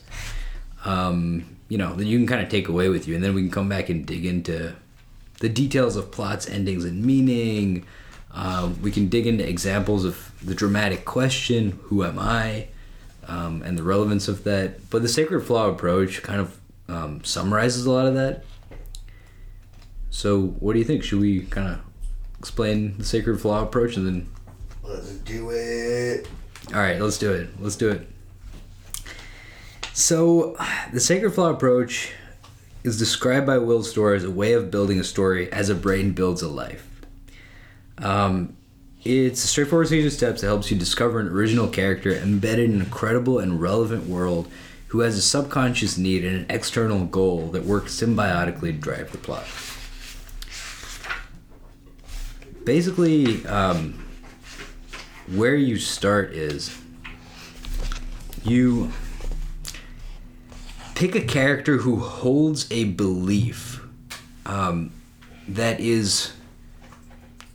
[0.85, 3.41] Um, you know that you can kind of take away with you, and then we
[3.41, 4.73] can come back and dig into
[5.41, 7.85] the details of plots, endings, and meaning.
[8.31, 12.67] Um, we can dig into examples of the dramatic question, "Who am I?"
[13.27, 14.89] Um, and the relevance of that.
[14.89, 18.43] But the sacred flaw approach kind of um, summarizes a lot of that.
[20.09, 21.03] So, what do you think?
[21.03, 21.79] Should we kind of
[22.39, 24.29] explain the sacred flaw approach and then?
[24.83, 26.27] Let's do it.
[26.73, 27.49] All right, let's do it.
[27.59, 28.07] Let's do it.
[29.93, 30.55] So,
[30.91, 32.11] the sacred flaw approach
[32.83, 36.11] is described by Will Storr as a way of building a story as a brain
[36.13, 36.88] builds a life.
[38.01, 38.55] Um,
[39.03, 42.81] it's a straightforward series of steps that helps you discover an original character embedded in
[42.81, 44.49] a credible and relevant world
[44.87, 49.17] who has a subconscious need and an external goal that work symbiotically to drive the
[49.17, 49.45] plot.
[52.65, 54.05] Basically, um,
[55.27, 56.75] where you start is
[58.43, 58.91] you
[60.95, 63.81] pick a character who holds a belief
[64.45, 64.91] um,
[65.47, 66.33] that is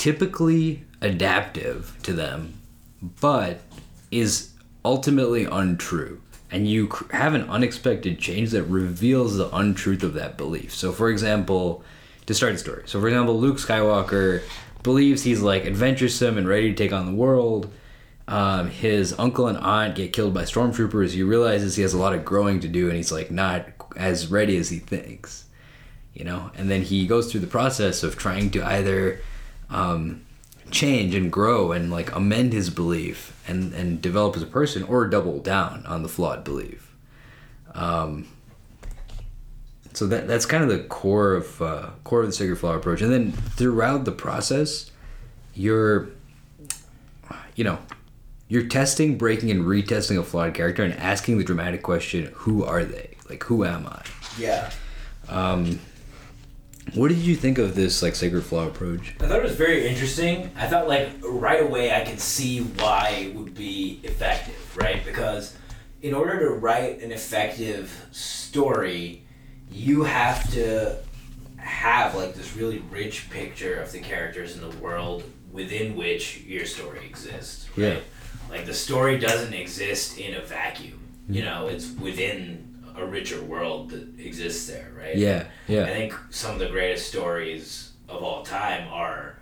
[0.04, 2.52] typically adaptive to them,
[3.22, 3.62] but
[4.10, 4.50] is
[4.84, 6.20] ultimately untrue.
[6.50, 10.74] And you have an unexpected change that reveals the untruth of that belief.
[10.74, 11.82] So, for example,
[12.26, 12.82] to start the story.
[12.84, 14.42] So, for example, Luke Skywalker
[14.82, 17.72] believes he's like adventuresome and ready to take on the world.
[18.28, 21.12] Um, his uncle and aunt get killed by stormtroopers.
[21.12, 24.30] He realizes he has a lot of growing to do, and he's like not as
[24.30, 25.46] ready as he thinks,
[26.12, 26.50] you know.
[26.58, 29.22] And then he goes through the process of trying to either
[29.70, 30.22] um,
[30.70, 35.06] change and grow and like amend his belief and and develop as a person, or
[35.06, 36.94] double down on the flawed belief.
[37.74, 38.28] Um,
[39.92, 43.00] so that that's kind of the core of uh, core of the sacred flaw approach,
[43.00, 44.90] and then throughout the process,
[45.54, 46.08] you're,
[47.54, 47.78] you know,
[48.48, 52.84] you're testing, breaking, and retesting a flawed character, and asking the dramatic question, "Who are
[52.84, 53.16] they?
[53.28, 54.02] Like, who am I?"
[54.38, 54.70] Yeah.
[55.28, 55.78] Um,
[56.92, 59.14] what did you think of this like sacred flaw approach?
[59.20, 60.50] I thought it was very interesting.
[60.56, 65.04] I thought like right away I could see why it would be effective, right?
[65.04, 65.56] Because
[66.02, 69.22] in order to write an effective story,
[69.70, 70.98] you have to
[71.56, 76.66] have like this really rich picture of the characters in the world within which your
[76.66, 77.68] story exists.
[77.76, 77.84] Right?
[77.86, 78.00] Yeah.
[78.50, 81.00] Like the story doesn't exist in a vacuum.
[81.28, 82.63] You know, it's within
[82.94, 85.16] a richer world that exists there, right?
[85.16, 85.84] Yeah, yeah.
[85.84, 89.38] I think some of the greatest stories of all time are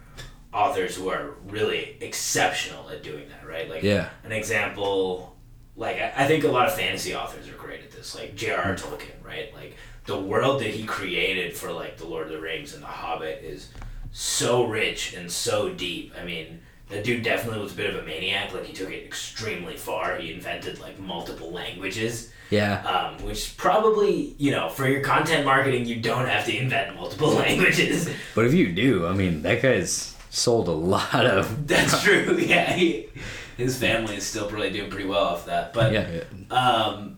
[0.53, 3.68] authors who are really exceptional at doing that, right?
[3.68, 5.36] Like yeah, an example,
[5.76, 8.74] like I, I think a lot of fantasy authors are great at this, like J.R.R.
[8.74, 8.94] Mm-hmm.
[8.94, 9.55] Tolkien, right?
[9.55, 9.76] Like
[10.07, 13.42] the world that he created for like the Lord of the Rings and the Hobbit
[13.42, 13.68] is
[14.12, 16.12] so rich and so deep.
[16.18, 16.61] I mean,
[16.93, 18.53] the dude definitely was a bit of a maniac.
[18.55, 20.16] Like he took it extremely far.
[20.16, 25.86] He invented like multiple languages yeah, um, which probably you know for your content marketing
[25.86, 30.14] you don't have to invent multiple languages But if you do, I mean, that guy's
[30.28, 31.66] sold a lot of.
[31.66, 33.09] that's true yeah he,
[33.57, 36.55] his family is still probably doing pretty well off that but Yeah, yeah.
[36.55, 37.16] um,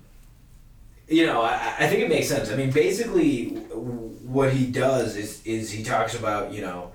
[1.09, 5.45] you know I, I think it makes sense i mean basically what he does is
[5.45, 6.93] is he talks about you know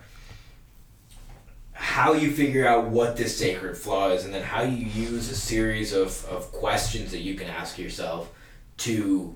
[1.82, 5.36] how you figure out what this sacred flaw is and then how you use a
[5.36, 8.30] series of, of questions that you can ask yourself
[8.78, 9.34] to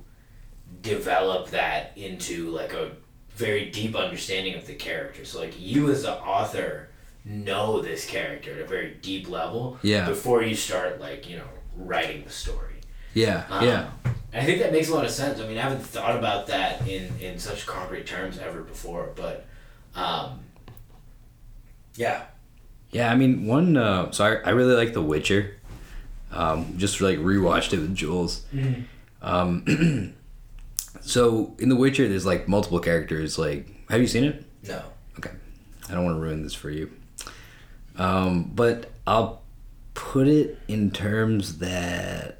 [0.81, 2.91] develop that into like a
[3.29, 6.89] very deep understanding of the character so like you as the author
[7.23, 10.05] know this character at a very deep level Yeah.
[10.09, 12.75] before you start like you know writing the story
[13.13, 13.89] Yeah, um, yeah.
[14.33, 15.39] I think that makes a lot of sense.
[15.39, 19.45] I mean, I haven't thought about that in, in such concrete terms ever before, but
[19.95, 20.39] um,
[21.95, 22.23] yeah.
[22.93, 23.75] Yeah, I mean, one.
[23.75, 25.57] Uh, so I, I really like The Witcher.
[26.31, 28.45] Um, just like rewatched it with Jules.
[29.21, 30.13] Um,
[31.01, 33.37] so in The Witcher, there's like multiple characters.
[33.37, 34.45] Like, have you seen it?
[34.67, 34.81] No.
[35.19, 35.31] Okay,
[35.89, 36.91] I don't want to ruin this for you.
[37.97, 39.41] Um, but I'll
[39.93, 42.39] put it in terms that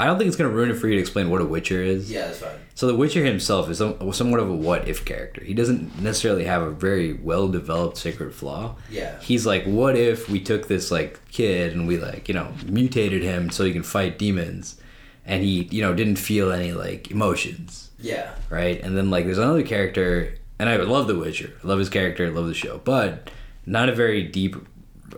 [0.00, 2.10] I don't think it's gonna ruin it for you to explain what a Witcher is.
[2.10, 2.54] Yeah, that's fine.
[2.76, 5.42] So the Witcher himself is some, somewhat of a what if character.
[5.42, 8.76] He doesn't necessarily have a very well developed sacred flaw.
[8.90, 9.18] Yeah.
[9.20, 13.22] He's like, what if we took this like kid and we like you know mutated
[13.22, 14.80] him so he can fight demons,
[15.26, 18.30] and he you know didn't feel any like emotions, Yeah.
[18.50, 18.80] right?
[18.80, 22.24] And then like there's another character, and I love the Witcher, I love his character,
[22.26, 23.30] I love the show, but
[23.66, 24.54] not a very deep,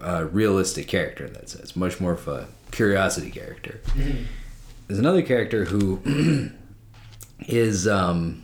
[0.01, 1.77] uh, realistic character in that sense.
[1.77, 3.81] Much more of a curiosity character.
[4.91, 6.01] There's another character who
[7.47, 8.43] is um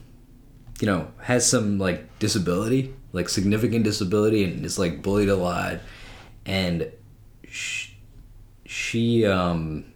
[0.81, 5.81] you know has some like disability like significant disability and is like bullied a lot.
[6.45, 6.93] And
[7.49, 7.95] sh-
[8.65, 9.93] she um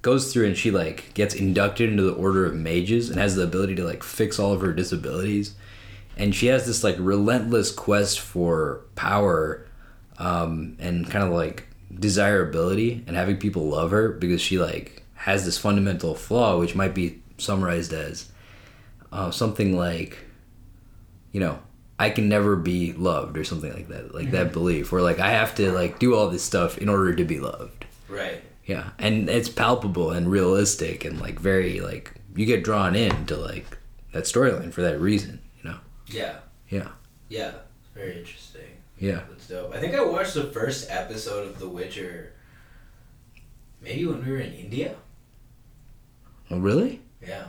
[0.00, 3.42] goes through and she like gets inducted into the order of mages and has the
[3.42, 5.54] ability to like fix all of her disabilities.
[6.16, 9.68] And she has this like relentless quest for power
[10.16, 15.44] um and kind of like desirability and having people love her because she like has
[15.44, 18.30] this fundamental flaw which might be summarized as
[19.12, 20.18] uh, something like
[21.32, 21.58] you know
[21.98, 25.30] i can never be loved or something like that like that belief where like i
[25.30, 28.42] have to like do all this stuff in order to be loved Right.
[28.66, 33.36] yeah and it's palpable and realistic and like very like you get drawn in to
[33.36, 33.78] like
[34.12, 36.36] that storyline for that reason you know Yeah.
[36.68, 36.88] yeah
[37.28, 37.52] Yeah.
[37.94, 38.70] Very interesting.
[38.98, 39.74] yeah That's dope.
[39.74, 42.32] I think I watched the first episode of The Witcher
[43.82, 44.94] maybe when we were in India.
[46.52, 47.44] Oh really Yeah.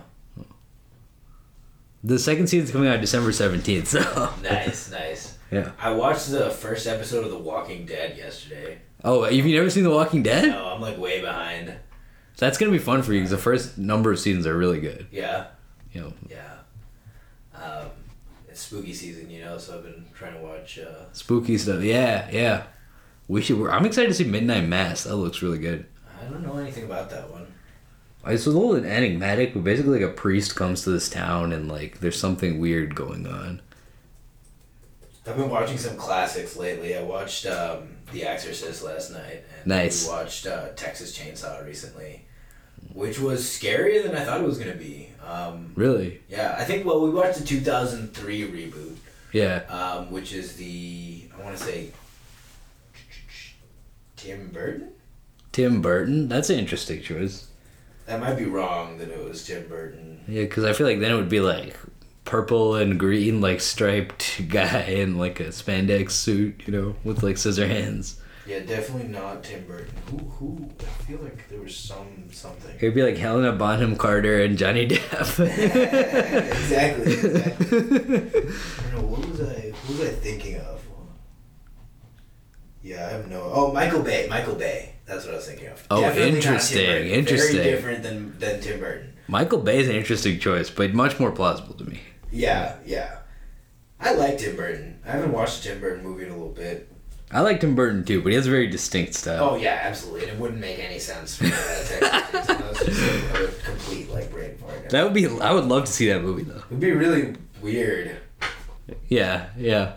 [2.03, 5.37] the second season's coming out december 17th so Nice, nice.
[5.51, 8.79] yeah I watched the first episode of The Walking Dead yesterday.
[9.03, 11.73] oh have you never seen the walking dead No, I'm like way behind.
[12.37, 15.05] That's gonna be fun for you because the first number of seasons are really good.
[15.11, 15.45] Yeah,
[15.93, 16.49] You know, yeah.
[17.55, 17.87] Um,
[18.49, 20.79] it's spooky season, you know, so I've been trying to watch.
[20.79, 21.83] Uh, spooky stuff.
[21.83, 22.63] Yeah, yeah.
[23.27, 23.65] We should.
[23.69, 25.03] I'm excited to see Midnight Mass.
[25.05, 25.85] That looks really good.
[26.19, 27.42] I don't know anything about that one.
[28.25, 31.99] It's a little enigmatic, but basically, like a priest comes to this town and like
[31.99, 33.61] there's something weird going on.
[35.27, 36.97] I've been watching some classics lately.
[36.97, 40.05] I watched um, The Exorcist last night, and Nice.
[40.05, 42.25] we watched uh, Texas Chainsaw recently,
[42.93, 45.09] which was scarier than I thought it was gonna be.
[45.25, 46.21] Um, Really?
[46.29, 46.85] yeah, I think.
[46.85, 48.95] Well, we watched the two thousand three reboot,
[49.33, 49.63] Yeah.
[49.69, 51.91] um, which is the I want to say
[54.15, 54.89] Tim Burton.
[55.51, 56.27] Tim Burton.
[56.29, 57.47] That's an interesting choice.
[58.05, 60.23] That might be wrong that it was Tim Burton.
[60.27, 61.77] Yeah, because I feel like then it would be like
[62.25, 67.37] purple and green, like striped guy in like a spandex suit, you know, with like
[67.37, 68.19] scissor hands.
[68.45, 69.95] Yeah, definitely not Tim Burton.
[70.09, 70.17] Who?
[70.17, 70.69] Who?
[70.81, 72.75] I feel like there was some something.
[72.77, 75.39] It would be like Helena Bonham Carter and Johnny Depp.
[76.51, 77.13] exactly.
[77.13, 77.77] exactly.
[77.77, 80.81] I don't know what was I what was I thinking of?
[82.81, 83.49] Yeah, I have no.
[83.53, 84.27] Oh, Michael Bay.
[84.29, 84.92] Michael Bay.
[85.05, 85.85] That's what I was thinking of.
[85.91, 87.57] Oh, Definitely interesting, interesting.
[87.57, 89.13] Very different than than Tim Burton.
[89.27, 92.01] Michael Bay is an interesting choice, but much more plausible to me.
[92.31, 93.17] Yeah, yeah.
[93.99, 94.99] I like Tim Burton.
[95.05, 96.89] I haven't watched a Tim Burton movie in a little bit.
[97.31, 99.49] I like Tim Burton too, but he has a very distinct style.
[99.51, 100.23] Oh yeah, absolutely.
[100.23, 102.31] And it wouldn't make any sense for that.
[102.31, 104.89] That was just a, a complete like brain fart.
[104.89, 105.27] That would be.
[105.27, 106.57] I would love to see that movie though.
[106.57, 108.17] It would be really weird.
[109.07, 109.93] Yeah, yeah.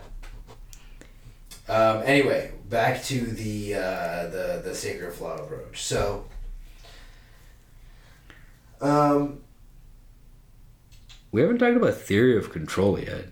[1.69, 5.83] Um, anyway, back to the uh, the the sacred flaw approach.
[5.83, 6.25] So,
[8.81, 9.39] um,
[11.31, 13.25] We haven't talked about theory of control yet,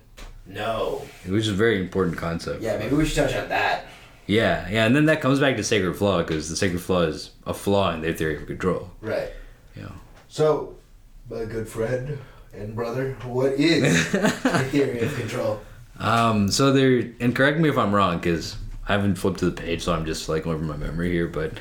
[0.46, 2.62] no, which is a very important concept.
[2.62, 3.86] yeah, maybe we should touch on that.
[4.28, 7.32] Yeah, yeah, and then that comes back to sacred flaw because the sacred flaw is
[7.46, 8.90] a flaw in their theory of control.
[9.00, 9.32] Right.
[9.76, 9.92] Yeah.
[10.30, 10.76] So,
[11.30, 12.18] my good friend
[12.54, 14.30] and brother, what is the
[14.72, 15.62] theory of control?
[16.00, 18.56] Um, so there, and correct me if I'm wrong, because
[18.88, 21.28] I haven't flipped to the page, so I'm just like over my memory here.
[21.28, 21.54] But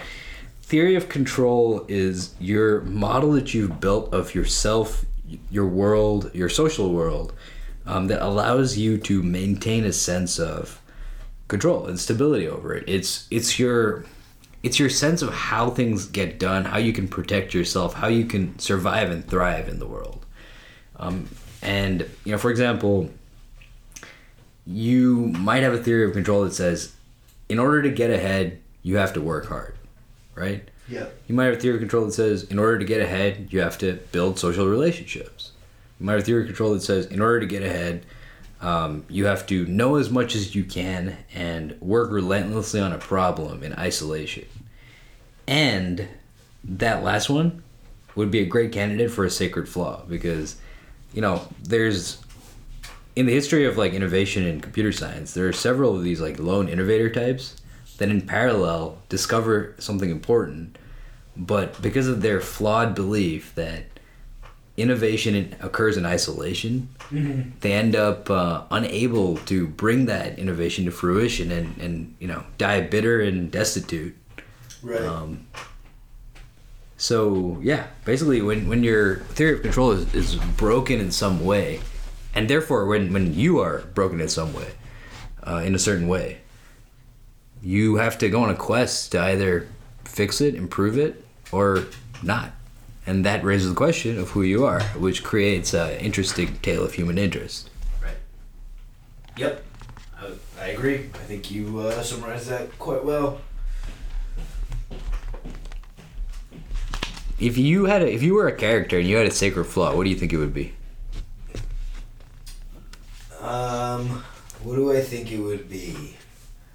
[0.63, 5.05] theory of control is your model that you've built of yourself,
[5.51, 7.33] your world, your social world,
[7.87, 10.81] um, that allows you to maintain a sense of
[11.49, 12.85] control and stability over it.
[12.87, 14.05] It's it's your
[14.63, 18.25] it's your sense of how things get done, how you can protect yourself, how you
[18.25, 20.25] can survive and thrive in the world.
[20.97, 21.29] Um,
[21.61, 23.11] and you know, for example,
[24.67, 26.95] you might have a theory of control that says,
[27.49, 29.75] in order to get ahead, you have to work hard,
[30.35, 30.69] right?
[30.89, 31.07] Yeah.
[31.27, 33.61] You might have a theory of control that says, in order to get ahead, you
[33.61, 35.53] have to build social relationships.
[35.99, 38.05] You might have a theory of control that says, in order to get ahead,
[38.61, 42.99] um, you have to know as much as you can and work relentlessly on a
[42.99, 44.47] problem in isolation.
[45.47, 46.09] And
[46.65, 47.63] that last one
[48.15, 50.57] would be a great candidate for a sacred flaw because,
[51.13, 52.24] you know, there's
[53.17, 56.39] in the history of like innovation in computer science, there are several of these like
[56.39, 57.57] lone innovator types
[57.99, 60.77] that in parallel discover something important,
[61.37, 63.85] but because of their flawed belief that
[64.77, 66.89] innovation occurs in isolation,
[67.61, 72.43] they end up uh, unable to bring that innovation to fruition and, and you know
[72.59, 74.17] die bitter and destitute.
[74.83, 75.01] Right.
[75.01, 75.47] Um,
[76.97, 81.81] so yeah, basically, when when your theory of control is, is broken in some way,
[82.35, 84.69] and therefore when when you are broken in some way,
[85.47, 86.39] uh, in a certain way,
[87.63, 89.69] you have to go on a quest to either
[90.05, 91.85] fix it, improve it, or
[92.23, 92.53] not,
[93.07, 96.95] and that raises the question of who you are, which creates an interesting tale of
[96.95, 97.71] human interest.
[98.03, 98.17] right.
[99.37, 99.65] Yep.
[100.21, 100.31] I,
[100.61, 101.11] I agree.
[101.15, 103.41] I think you uh, summarized that quite well.
[107.39, 109.95] If you had a, if you were a character and you had a sacred flaw,
[109.95, 110.73] what do you think it would be?
[113.95, 114.25] Um,
[114.63, 116.17] what do I think it would be?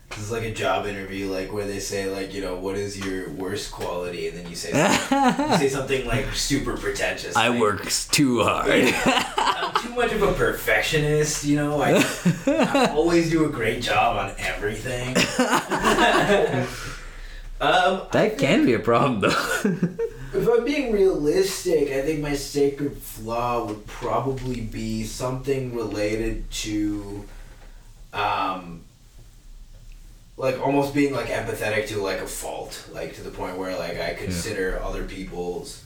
[0.10, 3.00] This is like a job interview, like where they say, like, you know, what is
[3.00, 4.70] your worst quality, and then you say,
[5.50, 7.36] you say something like super pretentious.
[7.36, 8.72] I like, work too hard.
[8.72, 11.82] I'm too much of a perfectionist, you know.
[11.82, 12.04] I,
[12.48, 15.10] I always do a great job on everything.
[17.62, 19.90] um, that can be a problem though.
[20.34, 27.26] If I'm being realistic, I think my sacred flaw would probably be something related to,
[28.14, 28.82] um,
[30.38, 34.00] like almost being like empathetic to like a fault, like to the point where like
[34.00, 35.84] I consider other people's,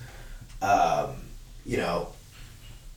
[0.62, 1.16] um,
[1.66, 2.10] you know,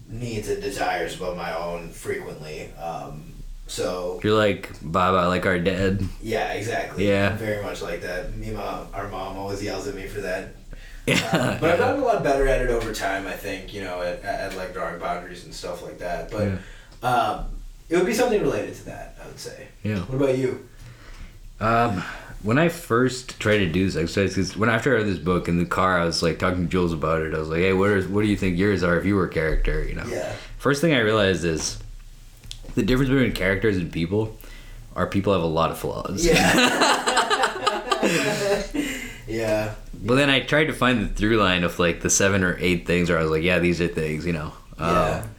[0.09, 2.71] needs and desires above my own frequently.
[2.75, 3.33] Um,
[3.67, 6.03] so You're like Baba, like our dad.
[6.23, 7.09] yeah, exactly.
[7.09, 7.37] Yeah.
[7.37, 8.37] very much like that.
[8.37, 10.55] Me, mom, our mom always yells at me for that.
[11.09, 13.27] Uh, but I've gotten a lot better at it over time.
[13.27, 16.31] I think you know at, at, at like drawing boundaries and stuff like that.
[16.31, 16.49] But
[17.03, 17.09] Yeah.
[17.09, 17.47] um,
[17.89, 19.17] it would be something related to that.
[19.23, 19.69] I would say.
[19.85, 20.01] Yeah.
[20.01, 20.69] What about you?
[21.61, 22.03] Um,
[22.43, 25.49] when I first tried to do this exercise, because when after I read this book
[25.49, 27.35] in the car, I was like talking to Jules about it.
[27.35, 29.27] I was like, "Hey, what are what do you think yours are if you were
[29.27, 30.05] a character?" You know.
[30.07, 30.33] Yeah.
[30.59, 31.79] First thing I realized is
[32.75, 34.37] the difference between characters and people
[34.95, 36.25] are people have a lot of flaws.
[36.27, 37.13] Yeah.
[39.37, 39.75] yeah.
[40.03, 42.87] But then I tried to find the through line of like the seven or eight
[42.87, 44.53] things where I was like, yeah, these are things, you know.
[44.79, 45.23] Yeah.
[45.23, 45.31] Um,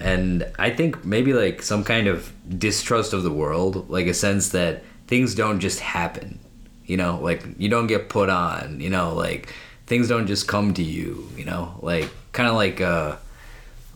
[0.00, 4.50] and I think maybe like some kind of distrust of the world, like a sense
[4.50, 6.38] that things don't just happen,
[6.86, 9.52] you know, like you don't get put on, you know, like
[9.86, 13.16] things don't just come to you, you know, like kind of like uh,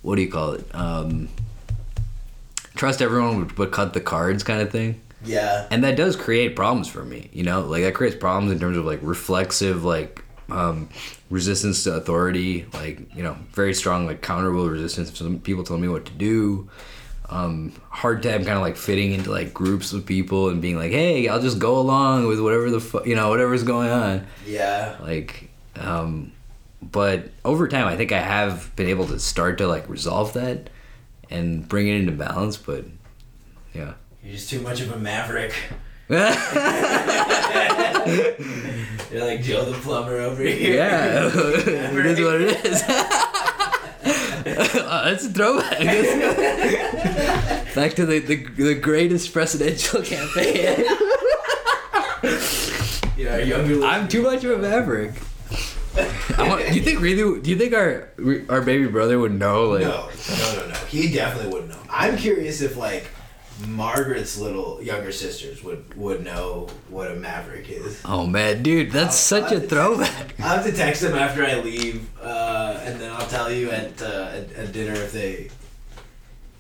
[0.03, 0.65] what do you call it?
[0.75, 1.29] Um,
[2.75, 5.67] trust everyone but- but cut the cards kind of thing Yeah.
[5.71, 8.77] and that does create problems for me you know like that creates problems in terms
[8.77, 10.89] of like reflexive like um,
[11.29, 15.89] resistance to authority like you know very strong like counterable resistance some people telling me
[15.89, 16.69] what to do
[17.31, 20.93] um, hard time kind of like fitting into like groups of people and being like
[20.93, 24.97] hey i'll just go along with whatever the fu- you know whatever's going on Yeah.
[25.03, 26.33] like um
[26.81, 30.71] but over time i think i have been able to start to like resolve that
[31.29, 32.85] and bring it into balance but
[33.75, 35.55] yeah You're just too much of a maverick.
[36.11, 36.19] You're
[39.25, 40.77] like Joe the plumber over here.
[40.77, 42.83] Yeah, it is what it is.
[44.49, 45.79] Uh, oh, that's a throwback.
[47.75, 50.85] Back to the, the, the greatest presidential campaign.
[53.17, 53.85] Yeah, younger.
[53.85, 55.13] I'm too much of a maverick.
[56.39, 57.41] Want, do you think really?
[57.43, 58.09] Do you think our
[58.49, 59.71] our baby brother would know?
[59.71, 60.75] Like, No, no, no, no.
[60.89, 61.81] He definitely wouldn't know.
[61.91, 63.09] I'm curious if like
[63.67, 68.01] Margaret's little younger sisters would would know what a maverick is.
[68.05, 70.35] oh man, dude, that's such a throwback.
[70.41, 74.01] I'll have to text them after I leave, uh, and then I'll tell you at,
[74.01, 75.51] uh, at at dinner if they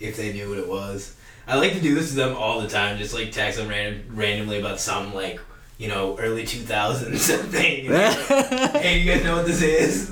[0.00, 1.14] if they knew what it was.
[1.46, 4.04] I like to do this to them all the time, just like text them random,
[4.14, 5.40] randomly about some like
[5.78, 7.86] you know early two thousands thing.
[8.78, 10.10] Hey, you guys know what this is?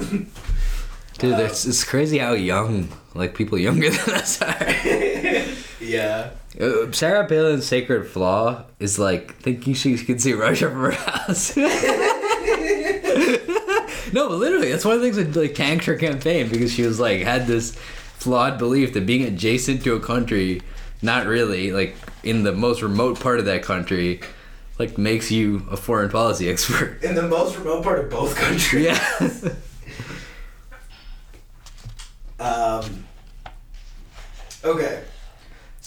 [1.19, 4.57] Dude, it's, it's crazy how young like people younger than us are.
[5.81, 6.31] yeah.
[6.61, 11.57] Uh, Sarah Palin's sacred flaw is like thinking she can see Russia from her house.
[14.13, 16.83] no, but literally, that's one of the things that like tanked her campaign because she
[16.83, 20.63] was like had this flawed belief that being adjacent to a country,
[21.03, 24.21] not really like in the most remote part of that country,
[24.79, 27.03] like makes you a foreign policy expert.
[27.03, 28.85] In the most remote part of both countries.
[28.85, 29.51] Yeah.
[32.39, 33.07] Um,
[34.63, 35.03] okay.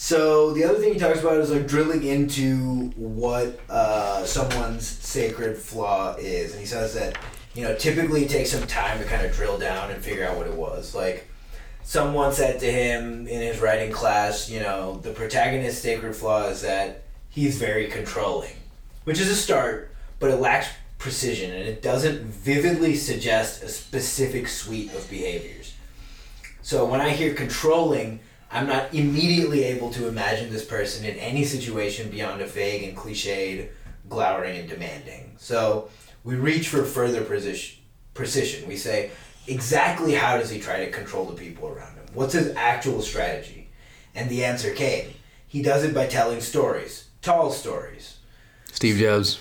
[0.02, 5.58] So the other thing he talks about is like drilling into what uh, someone's sacred
[5.58, 7.18] flaw is, and he says that
[7.54, 10.38] you know typically it takes some time to kind of drill down and figure out
[10.38, 10.94] what it was.
[10.94, 11.28] Like
[11.82, 16.62] someone said to him in his writing class, you know, the protagonist's sacred flaw is
[16.62, 18.56] that he's very controlling,
[19.04, 24.48] which is a start, but it lacks precision and it doesn't vividly suggest a specific
[24.48, 25.74] suite of behaviors.
[26.62, 28.20] So when I hear controlling,
[28.52, 32.96] I'm not immediately able to imagine this person in any situation beyond a vague and
[32.96, 33.68] cliched,
[34.08, 35.34] glowering and demanding.
[35.38, 35.88] So
[36.24, 38.68] we reach for further precision.
[38.68, 39.10] We say,
[39.46, 42.04] exactly how does he try to control the people around him?
[42.12, 43.68] What's his actual strategy?
[44.14, 45.14] And the answer came.
[45.46, 48.18] He does it by telling stories, tall stories.
[48.72, 49.40] Steve Jobs.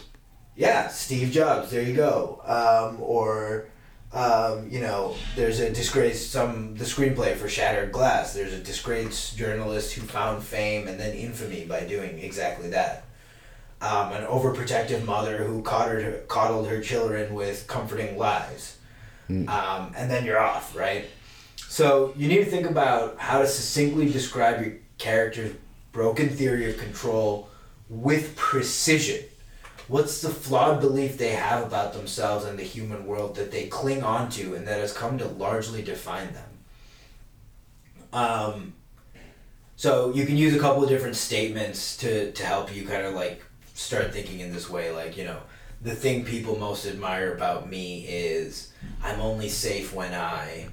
[0.55, 1.71] Yeah, Steve Jobs.
[1.71, 2.41] There you go.
[2.45, 3.69] Um, or,
[4.11, 8.33] um, you know, there's a disgraced some the screenplay for Shattered Glass.
[8.33, 13.05] There's a disgraced journalist who found fame and then infamy by doing exactly that.
[13.81, 18.77] Um, an overprotective mother who coddled her, coddled her children with comforting lies.
[19.47, 21.05] Um, and then you're off, right?
[21.55, 25.53] So you need to think about how to succinctly describe your character's
[25.91, 27.47] broken theory of control
[27.89, 29.23] with precision.
[29.89, 34.03] What's the flawed belief they have about themselves and the human world that they cling
[34.03, 36.49] on to and that has come to largely define them?
[38.13, 38.73] Um,
[39.75, 43.15] so you can use a couple of different statements to, to help you kind of
[43.15, 44.91] like start thinking in this way.
[44.91, 45.39] Like, you know,
[45.81, 48.71] the thing people most admire about me is
[49.03, 50.67] I'm only safe when I.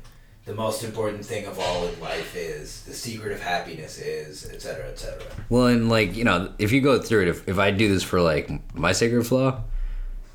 [0.46, 4.90] The most important thing of all in life is the secret of happiness is, etc.,
[4.90, 5.20] etc.
[5.48, 8.04] Well, and like you know, if you go through it, if, if I do this
[8.04, 9.60] for like my sacred flaw,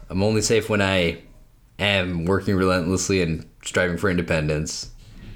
[0.09, 1.21] I'm only safe when I
[1.79, 4.91] am working relentlessly and striving for independence.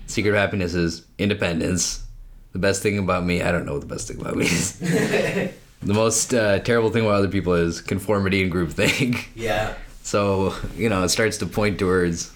[0.07, 2.03] Secret of happiness is independence.
[2.51, 4.78] The best thing about me, I don't know what the best thing about me is.
[4.80, 5.53] the
[5.93, 9.28] most uh, terrible thing about other people is conformity and groupthink.
[9.36, 9.73] Yeah.
[10.03, 12.34] So you know, it starts to point towards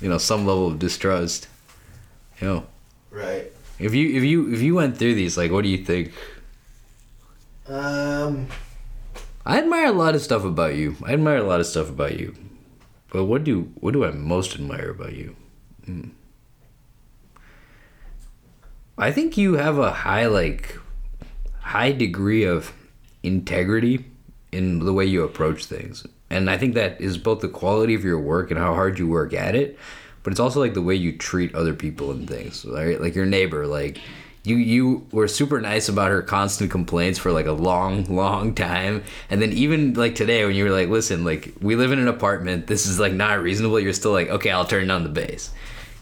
[0.00, 1.48] you know some level of distrust.
[2.42, 2.66] Know,
[3.10, 3.52] Right.
[3.78, 6.12] if you if you if you went through these, like, what do you think?
[7.66, 8.48] Um.
[9.44, 10.96] I admire a lot of stuff about you.
[11.04, 12.34] I admire a lot of stuff about you,
[13.10, 15.36] but what do what do I most admire about you?
[15.84, 16.08] Hmm.
[18.98, 20.78] I think you have a high like
[21.60, 22.72] high degree of
[23.22, 24.04] integrity
[24.52, 26.06] in the way you approach things.
[26.30, 29.06] And I think that is both the quality of your work and how hard you
[29.08, 29.78] work at it,
[30.22, 32.64] but it's also like the way you treat other people and things.
[32.64, 33.00] Right?
[33.00, 34.00] Like your neighbor, like
[34.44, 39.04] you you were super nice about her constant complaints for like a long long time
[39.30, 42.08] and then even like today when you were like listen like we live in an
[42.08, 45.50] apartment this is like not reasonable you're still like okay i'll turn down the bass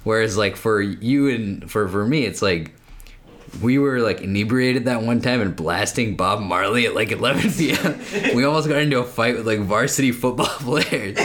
[0.04, 2.72] whereas like for you and for for me it's like
[3.60, 8.00] we were like inebriated that one time and blasting Bob Marley at like 11 p.m.
[8.34, 11.18] we almost got into a fight with like varsity football players.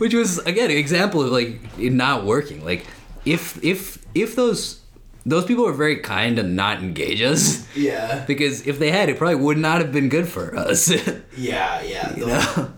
[0.00, 2.64] Which was again an example of like it not working.
[2.64, 2.86] Like
[3.24, 4.80] if if if those
[5.26, 8.24] those people were very kind to not engage us Yeah.
[8.26, 10.90] because if they had it probably would not have been good for us.
[11.36, 11.82] Yeah.
[11.82, 12.16] Yeah.
[12.16, 12.72] you know?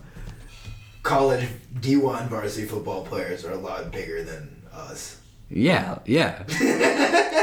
[1.03, 1.47] college
[1.79, 5.17] D1 varsity football players are a lot bigger than us.
[5.49, 6.43] Yeah, yeah.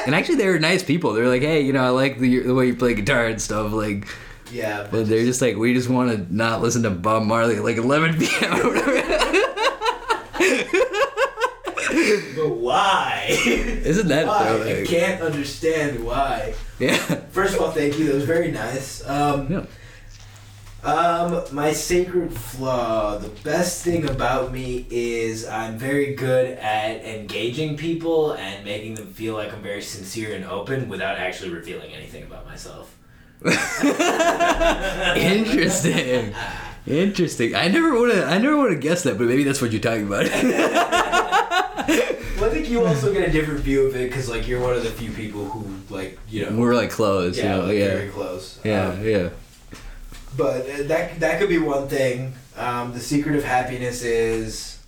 [0.07, 1.13] and actually they were nice people.
[1.13, 3.41] They were like, "Hey, you know, I like the, the way you play guitar and
[3.41, 4.09] stuff." Like
[4.51, 4.89] Yeah.
[4.91, 7.77] But they're just like, we just want to not listen to Bob Marley at like
[7.77, 9.50] 11 p.m.
[12.37, 13.27] But why?
[13.29, 14.81] Isn't that why?
[14.83, 16.55] I can't understand why.
[16.79, 16.97] Yeah.
[17.31, 18.07] First of all, thank you.
[18.07, 19.07] That was very nice.
[19.09, 19.67] Um, Yeah.
[20.83, 23.19] Um, my sacred flaw.
[23.19, 29.13] The best thing about me is I'm very good at engaging people and making them
[29.13, 32.97] feel like I'm very sincere and open without actually revealing anything about myself.
[35.17, 36.35] Interesting.
[36.87, 37.55] Interesting.
[37.55, 38.29] I never would have.
[38.29, 40.27] I never would have guessed that, but maybe that's what you're talking about.
[42.41, 44.73] Well, I think you also get a different view of it because, like, you're one
[44.75, 47.37] of the few people who, like, you know, We're like close.
[47.37, 48.59] yeah, you know, like, yeah, very close.
[48.65, 49.29] yeah, Um, yeah.
[50.39, 52.33] But uh, that that could be one thing.
[52.57, 54.79] Um, the secret of happiness is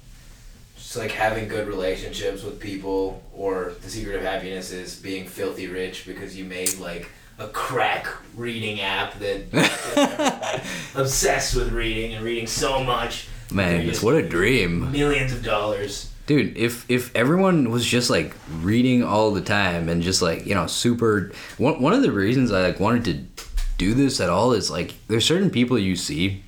[0.77, 5.67] just like having good relationships with people, or the secret of happiness is being filthy
[5.67, 8.07] rich because you made like a crack
[8.37, 10.63] reading app that
[10.95, 13.29] obsessed with reading and reading so much.
[13.51, 14.93] Man, it's what a dream.
[14.93, 16.11] Millions of dollars.
[16.27, 20.55] Dude, if if everyone was just like reading all the time and just like you
[20.55, 23.05] know super, one one of the reasons I like wanted
[23.37, 23.45] to
[23.77, 26.43] do this at all is like there's certain people you see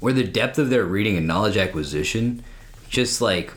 [0.00, 2.42] where the depth of their reading and knowledge acquisition
[2.88, 3.52] just like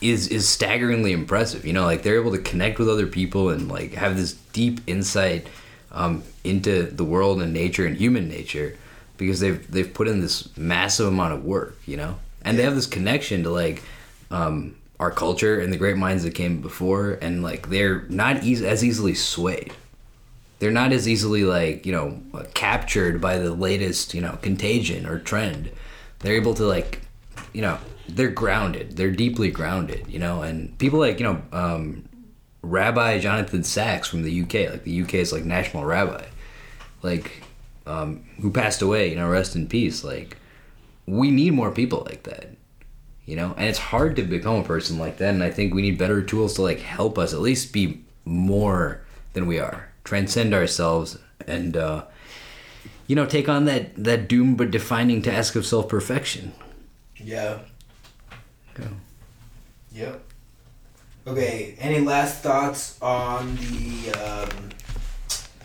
[0.00, 1.66] is is staggeringly impressive.
[1.66, 4.80] You know, like they're able to connect with other people and like have this deep
[4.88, 5.46] insight
[5.92, 8.76] um, into the world and nature and human nature
[9.16, 11.78] because they've they've put in this massive amount of work.
[11.86, 13.84] You know, and they have this connection to like
[14.32, 18.82] um, our culture and the great minds that came before, and like they're not as
[18.84, 19.72] easily swayed.
[20.58, 25.06] They're not as easily like you know uh, captured by the latest you know contagion
[25.06, 25.70] or trend.
[26.18, 27.02] They're able to like
[27.52, 27.78] you know
[28.08, 28.96] they're grounded.
[28.96, 30.08] They're deeply grounded.
[30.08, 32.07] You know, and people like you know um,
[32.70, 36.24] Rabbi Jonathan Sacks from the UK, like the UK's like national rabbi,
[37.02, 37.42] like
[37.86, 39.10] um, who passed away.
[39.10, 40.04] You know, rest in peace.
[40.04, 40.36] Like
[41.06, 42.50] we need more people like that
[43.28, 45.82] you know and it's hard to become a person like that and i think we
[45.82, 49.02] need better tools to like help us at least be more
[49.34, 52.04] than we are transcend ourselves and uh
[53.06, 56.52] you know take on that that doom but defining task of self-perfection
[57.16, 57.58] Yeah.
[58.78, 58.88] Yeah.
[59.92, 60.22] Yep.
[61.28, 61.74] Okay.
[61.78, 64.70] Any last thoughts on the um,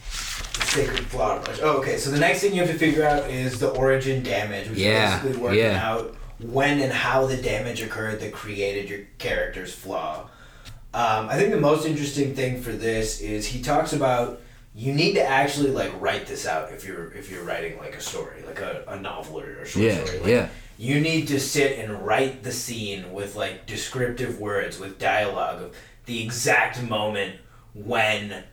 [0.04, 1.60] sacred flaw approach?
[1.62, 1.98] Oh, okay.
[1.98, 5.18] So the next thing you have to figure out is the origin damage, which Yeah,
[5.18, 5.90] is basically working yeah.
[5.92, 10.30] out when and how the damage occurred that created your character's flaw.
[10.94, 14.42] Um, I think the most interesting thing for this is he talks about
[14.76, 18.02] you need to actually like write this out if you're if you're writing like a
[18.02, 20.20] story, like a, a novel or a short yeah story.
[20.20, 25.00] Like, yeah you need to sit and write the scene with like descriptive words with
[25.00, 27.36] dialogue of the exact moment
[27.74, 28.44] when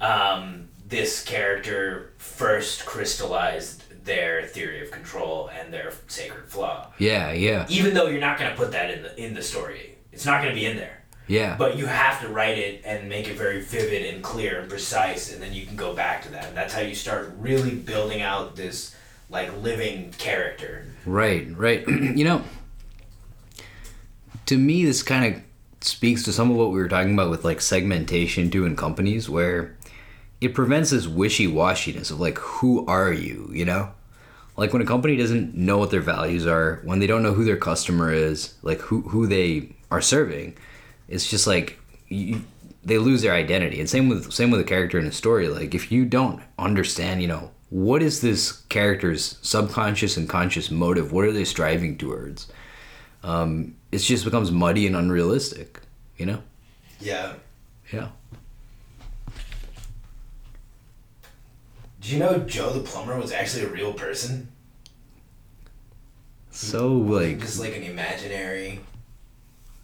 [0.00, 6.90] um, this character first crystallized their theory of control and their sacred flaw.
[6.98, 7.66] Yeah yeah.
[7.68, 9.96] Even though you're not going to put that in the in the story.
[10.12, 11.04] It's not going to be in there.
[11.28, 11.56] Yeah.
[11.58, 15.32] But you have to write it and make it very vivid and clear and precise
[15.32, 16.46] and then you can go back to that.
[16.46, 18.94] And that's how you start really building out this
[19.30, 21.86] like living character Right, right.
[21.88, 22.42] you know,
[24.46, 25.42] to me, this kind of
[25.80, 29.28] speaks to some of what we were talking about with like segmentation too in companies,
[29.28, 29.76] where
[30.40, 33.92] it prevents this wishy washiness of like, who are you, you know?
[34.58, 37.44] like when a company doesn't know what their values are, when they don't know who
[37.44, 40.56] their customer is, like who who they are serving,
[41.06, 42.42] it's just like you,
[42.84, 43.78] they lose their identity.
[43.78, 45.46] And same with same with a character in a story.
[45.48, 51.12] Like if you don't understand, you know, what is this character's subconscious and conscious motive?
[51.12, 52.50] What are they striving towards?
[53.22, 55.80] Um, it just becomes muddy and unrealistic.
[56.16, 56.42] You know?
[57.00, 57.34] Yeah.
[57.92, 58.08] Yeah.
[62.00, 64.48] Do you know Joe the plumber was actually a real person?
[66.50, 68.80] So like just like an imaginary,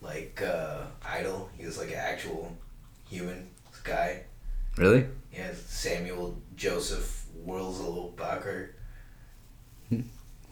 [0.00, 1.50] like uh, idol.
[1.56, 2.56] He was like an actual
[3.08, 3.50] human
[3.84, 4.22] guy.
[4.76, 5.06] really?
[5.32, 8.70] Yeah, Samuel Joseph Wurzelbacher.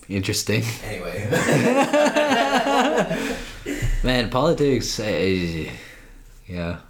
[0.09, 0.63] Interesting.
[0.85, 1.29] Anyway,
[4.05, 4.99] Man, politics.
[4.99, 5.71] eh,
[6.47, 6.81] yeah.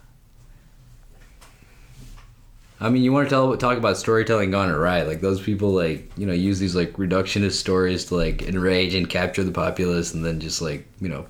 [2.81, 5.03] I mean, you want to tell talk about storytelling gone awry?
[5.03, 9.09] Like those people, like you know, use these like reductionist stories to like enrage and
[9.09, 11.27] capture the populace, and then just like you know,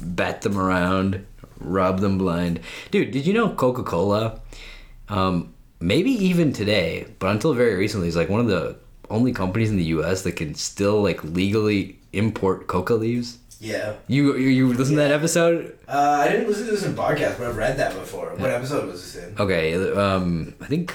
[0.00, 1.26] bat them around,
[1.58, 2.60] rob them blind.
[2.92, 4.40] Dude, did you know Coca Cola?
[5.08, 8.76] Um, maybe even today, but until very recently, is like one of the
[9.10, 10.22] only companies in the U.S.
[10.22, 13.38] that can still like legally import coca leaves.
[13.60, 13.94] yeah.
[14.06, 15.78] You you, you listen to that episode?
[15.88, 18.30] Uh, I didn't listen to this in podcast, but I've read that before.
[18.36, 19.34] What episode was this in?
[19.38, 20.94] Okay, um, I think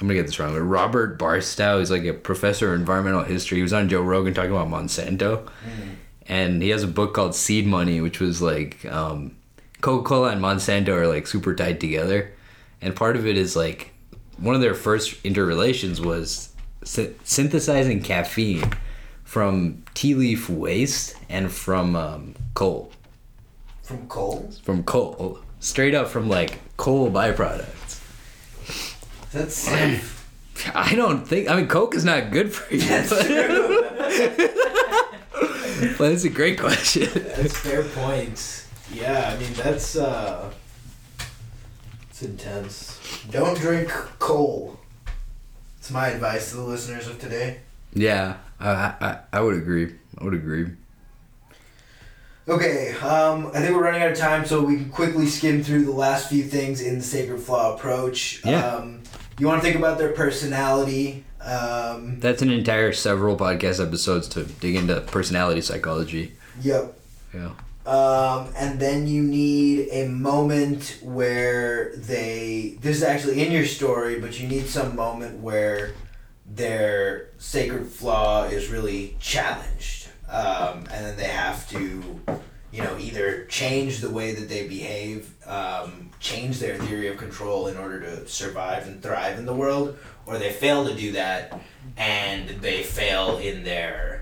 [0.00, 0.52] I'm gonna get this wrong.
[0.52, 3.58] But Robert Barstow is like a professor of environmental history.
[3.58, 5.48] He was on Joe Rogan talking about Monsanto,
[6.26, 9.36] and he has a book called Seed Money, which was like um,
[9.80, 12.32] Coca Cola and Monsanto are like super tied together,
[12.82, 13.92] and part of it is like
[14.38, 16.50] one of their first interrelations was
[16.84, 18.72] sy- synthesizing caffeine
[19.24, 22.90] from tea leaf waste and from um, coal
[23.82, 24.50] From coal?
[24.62, 28.00] from coal, straight up from like coal byproducts.
[29.32, 30.18] That's safe.
[30.74, 31.48] I don't think.
[31.48, 32.82] I mean, coke is not good for you.
[32.82, 33.78] That's true.
[35.98, 37.08] but it's a great question.
[37.14, 38.66] That's fair point.
[38.92, 40.52] Yeah, I mean that's uh
[42.22, 43.24] it's intense.
[43.30, 44.78] Don't drink coal.
[45.78, 47.58] It's my advice to the listeners of today.
[47.92, 48.70] Yeah, I,
[49.00, 49.94] I I would agree.
[50.18, 50.68] I would agree.
[52.48, 55.84] Okay, um, I think we're running out of time, so we can quickly skim through
[55.84, 58.44] the last few things in the Sacred Flaw approach.
[58.44, 58.64] Yeah.
[58.66, 59.02] Um,
[59.38, 61.24] you want to think about their personality.
[61.40, 66.32] Um, That's an entire several podcast episodes to dig into personality psychology.
[66.60, 66.98] yep.
[67.34, 67.50] Yeah.
[67.84, 72.78] Um, and then you need a moment where they.
[72.80, 75.92] This is actually in your story, but you need some moment where
[76.46, 80.08] their sacred flaw is really challenged.
[80.28, 82.20] Um, and then they have to,
[82.72, 87.66] you know, either change the way that they behave, um, change their theory of control
[87.66, 91.60] in order to survive and thrive in the world, or they fail to do that
[91.96, 94.21] and they fail in their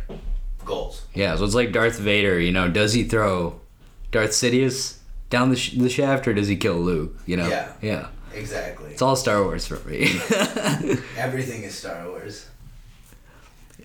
[0.71, 1.03] goals.
[1.15, 1.37] Yeah.
[1.37, 2.39] So it's like Darth Vader.
[2.41, 3.61] You know, does he throw
[4.13, 4.99] Darth Sidious
[5.29, 7.19] down the, sh- the shaft or does he kill Luke?
[7.27, 7.49] You know.
[7.49, 7.73] Yeah.
[7.83, 8.09] Yeah.
[8.33, 8.91] Exactly.
[8.93, 10.03] It's all Star Wars for me.
[11.17, 12.49] Everything is Star Wars.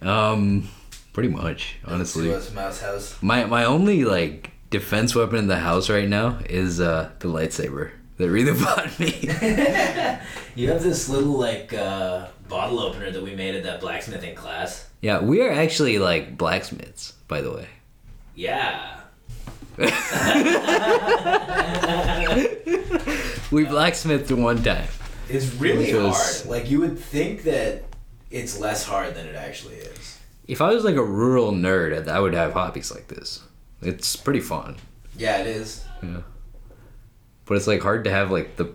[0.01, 0.69] um,
[1.13, 2.27] pretty much, honestly.
[2.53, 3.15] Mouse House.
[3.21, 7.91] My my only like defense weapon in the house right now is uh the lightsaber
[8.17, 10.19] that Rita bought me.
[10.57, 14.89] You have this little like uh, bottle opener that we made at that blacksmithing class.
[15.02, 17.68] Yeah, we are actually like blacksmiths, by the way.
[18.36, 19.00] Yeah.
[23.52, 24.88] We blacksmithed one time.
[25.30, 26.50] It's really was- hard.
[26.50, 27.84] Like you would think that
[28.32, 30.20] it's less hard than it actually is.
[30.48, 33.41] If I was like a rural nerd, I would have hobbies like this.
[33.82, 34.78] It's pretty fun,
[35.18, 35.86] Yeah, it is.
[36.04, 36.22] Yeah.
[37.46, 38.74] but it's like hard to have like the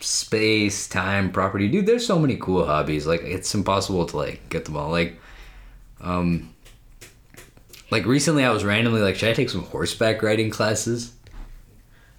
[0.00, 1.68] space, time, property.
[1.68, 3.06] Dude, there's so many cool hobbies.
[3.06, 4.90] Like it's impossible to like get them all.
[4.90, 5.18] Like,
[6.00, 6.54] um,
[7.90, 11.12] like recently I was randomly like, should I take some horseback riding classes?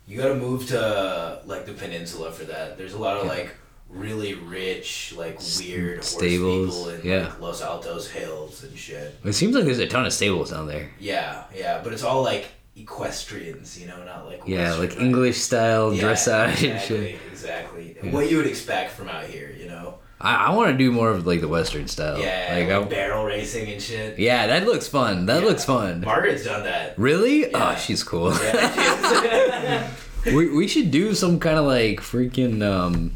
[0.08, 2.78] You got to move to like the peninsula for that.
[2.78, 3.54] There's a lot of like
[3.90, 7.28] really rich, like weird horse stables, people in yeah.
[7.28, 9.16] like, Los Altos hills and shit.
[9.24, 10.90] It seems like there's a ton of stables down there.
[11.00, 14.98] Yeah, yeah, but it's all like equestrians, you know, not like Yeah, like.
[14.98, 17.20] English style Yeah, dressage and exactly, shit.
[17.32, 17.98] Exactly.
[18.12, 19.96] What you would expect from out here, you know?
[20.20, 22.20] I, I want to do more of like the Western style.
[22.20, 24.18] Yeah, like, like barrel racing and shit.
[24.18, 25.26] yeah, that looks fun.
[25.28, 25.48] That Yeah.
[25.50, 26.02] looks fun.
[26.02, 26.98] Margaret's done that.
[26.98, 27.42] Really?
[27.52, 27.74] Yeah.
[27.74, 28.34] Oh, she's cool.
[28.34, 29.90] Yeah.
[30.26, 33.12] we, we should do some kind of like freaking um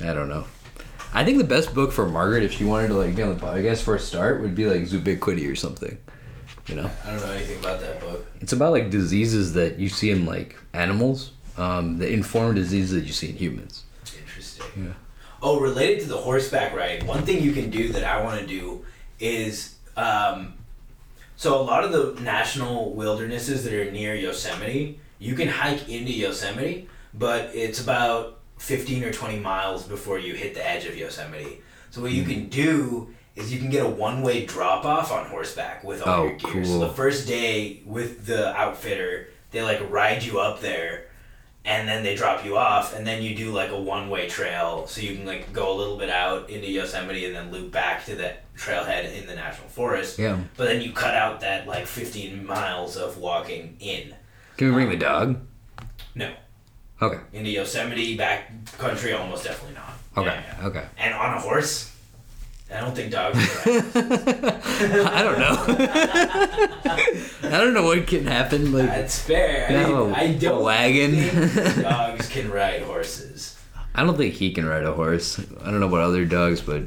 [0.00, 0.44] I don't know.
[1.12, 3.40] I think the best book for Margaret if she wanted to like get on the
[3.44, 5.96] podcast for a start would be like Zoobiquity or something.
[6.66, 6.90] You know?
[7.04, 8.26] I don't know anything about that book.
[8.40, 13.04] It's about like diseases that you see in like animals, um, that inform diseases that
[13.06, 13.82] you see in humans.
[14.18, 14.66] Interesting.
[14.86, 14.92] Yeah.
[15.46, 18.46] Oh, related to the horseback ride, one thing you can do that I want to
[18.46, 18.84] do
[19.20, 20.54] is um,
[21.36, 26.12] so a lot of the national wildernesses that are near Yosemite, you can hike into
[26.12, 31.60] Yosemite, but it's about 15 or 20 miles before you hit the edge of Yosemite.
[31.90, 36.06] So what you can do is you can get a one-way drop-off on horseback with
[36.06, 36.64] all Oh, your gear.
[36.64, 41.08] So the first day with the outfitter, they like ride you up there
[41.64, 45.00] and then they drop you off and then you do like a one-way trail so
[45.00, 48.14] you can like go a little bit out into Yosemite and then loop back to
[48.14, 50.18] the trailhead in the national forest.
[50.18, 50.38] Yeah.
[50.56, 54.14] But then you cut out that like 15 miles of walking in.
[54.56, 55.40] Can we bring the dog?
[56.14, 56.32] No.
[57.00, 57.20] Okay.
[57.32, 59.94] Into Yosemite back country almost definitely not.
[60.16, 60.36] Okay.
[60.36, 60.66] Yeah, yeah.
[60.66, 60.84] Okay.
[60.98, 61.93] And on a horse?
[62.74, 63.38] I don't think dogs.
[63.66, 65.64] I don't know.
[67.44, 68.72] I don't know what can happen.
[68.72, 69.66] Like, That's fair.
[69.68, 71.12] I, mean, a- I don't a wagon.
[71.14, 73.56] think dogs can ride horses.
[73.94, 75.38] I don't think he can ride a horse.
[75.62, 76.82] I don't know about other dogs, but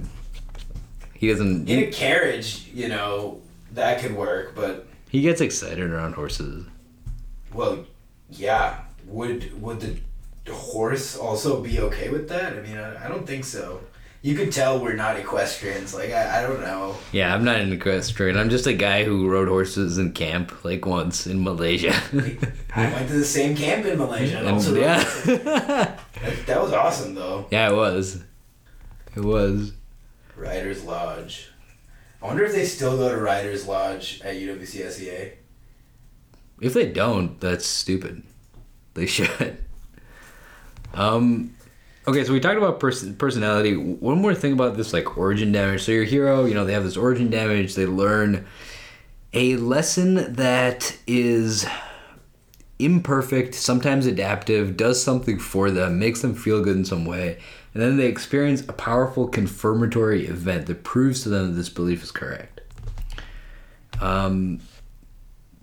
[1.13, 1.69] he doesn't.
[1.69, 3.39] In a carriage, you know,
[3.71, 6.65] that could work, but he gets excited around horses.
[7.53, 7.85] well,
[8.29, 8.81] yeah.
[9.05, 12.51] Would would the horse also be okay with that?
[12.57, 13.79] I mean, I, I don't think so.
[14.21, 15.93] You could tell we're not equestrians.
[15.93, 16.95] Like I, I don't know.
[17.11, 18.37] Yeah, I'm not an equestrian.
[18.37, 21.93] I'm just a guy who rode horses in camp like once in Malaysia.
[22.75, 25.03] I went to the same camp in Malaysia and also yeah.
[25.25, 25.99] that,
[26.45, 27.47] that was awesome though.
[27.51, 28.23] yeah, it was.
[29.15, 29.73] It was.
[30.35, 31.49] Riders Lodge.
[32.21, 35.33] I wonder if they still go to Riders Lodge at UWC SEA.
[36.59, 38.23] If they don't, that's stupid.
[38.95, 39.59] They should.
[40.93, 41.55] Um,
[42.07, 43.75] okay, so we talked about pers- personality.
[43.75, 45.83] One more thing about this, like origin damage.
[45.83, 47.75] So your hero, you know, they have this origin damage.
[47.75, 48.45] They learn
[49.33, 51.67] a lesson that is
[52.79, 57.39] imperfect, sometimes adaptive, does something for them, makes them feel good in some way,
[57.73, 62.03] and then they experience a powerful confirmatory event that proves to them that this belief
[62.03, 62.61] is correct.
[63.99, 64.59] Um,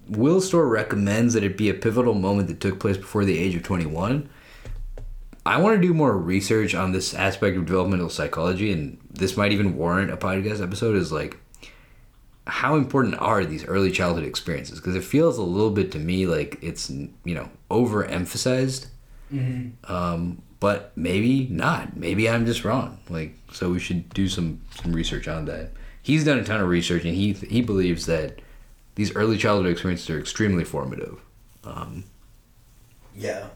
[0.08, 3.54] Will Storr recommends that it be a pivotal moment that took place before the age
[3.54, 4.28] of 21.
[5.46, 9.52] I want to do more research on this aspect of developmental psychology, and this might
[9.52, 10.96] even warrant a podcast episode.
[10.96, 11.36] Is like,
[12.46, 14.78] how important are these early childhood experiences?
[14.80, 18.86] Because it feels a little bit to me like it's you know overemphasized,
[19.88, 21.96] um, but maybe not.
[21.96, 22.98] Maybe I'm just wrong.
[23.10, 25.72] Like, so we should do some some research on that.
[26.02, 28.40] He's done a ton of research, and he he believes that
[28.94, 31.20] these early childhood experiences are extremely formative.
[31.64, 32.04] Um,
[33.14, 33.48] Yeah.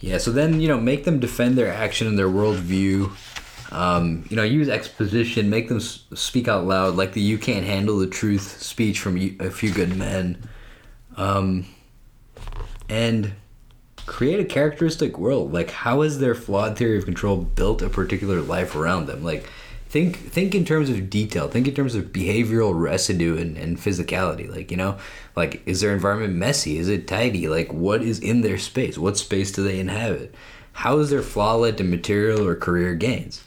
[0.00, 3.12] Yeah, so then you know, make them defend their action and their worldview.
[3.70, 7.98] Um, you know, use exposition, make them speak out loud, like the "you can't handle
[7.98, 10.42] the truth" speech from a few good men,
[11.16, 11.66] um,
[12.88, 13.34] and
[14.06, 15.52] create a characteristic world.
[15.52, 19.22] Like, how is their flawed theory of control built a particular life around them?
[19.22, 19.48] Like,
[19.90, 21.48] think think in terms of detail.
[21.48, 24.48] Think in terms of behavioral residue and, and physicality.
[24.48, 24.96] Like, you know,
[25.36, 26.78] like is their environment messy?
[26.78, 27.48] Is it tidy?
[27.48, 28.96] Like, what is in their space?
[28.96, 30.34] What space do they inhabit?
[30.72, 33.42] How is their flaw led to material or career gains?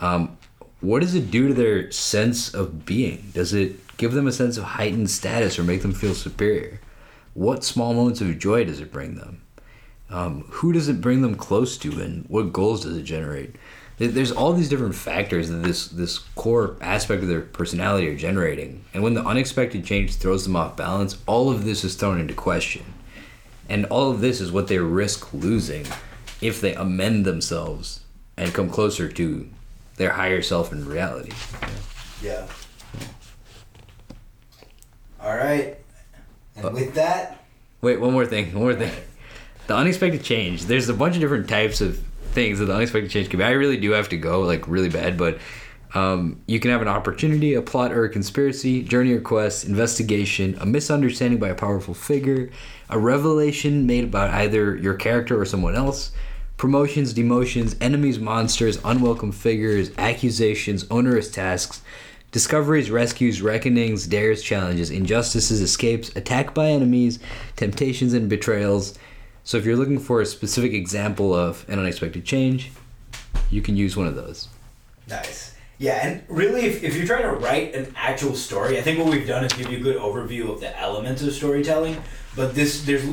[0.00, 0.36] Um,
[0.80, 3.30] what does it do to their sense of being?
[3.32, 6.80] Does it give them a sense of heightened status or make them feel superior?
[7.32, 9.40] What small moments of joy does it bring them?
[10.10, 13.56] Um, who does it bring them close to, and what goals does it generate?
[13.98, 18.16] There- There's all these different factors that this this core aspect of their personality are
[18.16, 22.20] generating, and when the unexpected change throws them off balance, all of this is thrown
[22.20, 22.84] into question,
[23.68, 25.84] and all of this is what they risk losing
[26.40, 28.00] if they amend themselves
[28.36, 29.48] and come closer to
[29.96, 31.32] their higher self in reality.
[32.22, 32.46] Yeah.
[35.20, 35.76] All right.
[36.56, 37.44] And Uh, with that,
[37.80, 38.52] Wait, one more thing.
[38.54, 38.92] One more thing.
[39.68, 40.64] The unexpected change.
[40.64, 42.00] There's a bunch of different types of
[42.32, 43.44] things that the unexpected change can be.
[43.44, 45.38] I really do have to go, like really bad, but
[45.94, 50.56] um, you can have an opportunity, a plot or a conspiracy, journey or quest, investigation,
[50.60, 52.50] a misunderstanding by a powerful figure,
[52.90, 56.12] a revelation made about either your character or someone else,
[56.58, 61.80] promotions, demotions, enemies, monsters, unwelcome figures, accusations, onerous tasks,
[62.32, 67.18] discoveries, rescues, reckonings, dares, challenges, injustices, escapes, attack by enemies,
[67.56, 68.98] temptations, and betrayals.
[69.48, 72.70] So if you're looking for a specific example of an unexpected change,
[73.48, 74.46] you can use one of those.
[75.08, 75.54] nice.
[75.78, 79.08] Yeah, and really, if, if you're trying to write an actual story, I think what
[79.08, 81.96] we've done is give you a good overview of the elements of storytelling.
[82.36, 83.06] But this, there's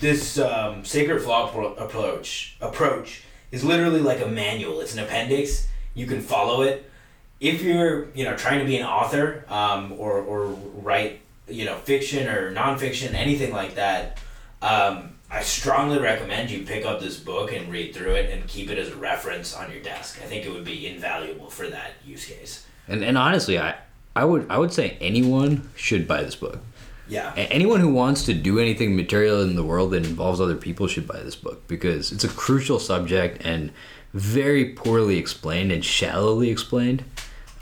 [0.00, 4.80] this um, sacred flaw appro- approach approach is literally like a manual.
[4.80, 5.68] It's an appendix.
[5.94, 6.90] You can follow it.
[7.38, 10.46] If you're you know trying to be an author um, or or
[10.82, 14.18] write you know fiction or nonfiction anything like that,
[14.60, 18.70] Um, I strongly recommend you pick up this book and read through it and keep
[18.70, 20.20] it as a reference on your desk.
[20.22, 22.66] I think it would be invaluable for that use case.
[22.86, 23.76] And and honestly, I
[24.14, 26.60] I would I would say anyone should buy this book.
[27.08, 27.32] Yeah.
[27.36, 31.06] Anyone who wants to do anything material in the world that involves other people should
[31.06, 33.70] buy this book because it's a crucial subject and
[34.12, 37.04] very poorly explained and shallowly explained.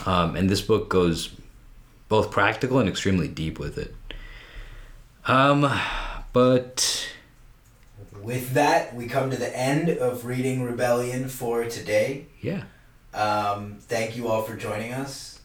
[0.06, 1.30] Um, and this book goes
[2.08, 3.94] both practical and extremely deep with it.
[5.26, 5.70] Um,
[6.32, 7.08] but
[8.24, 12.24] With that, we come to the end of Reading Rebellion for today.
[12.40, 12.62] yeah,
[13.12, 15.40] Um, thank you all for joining us.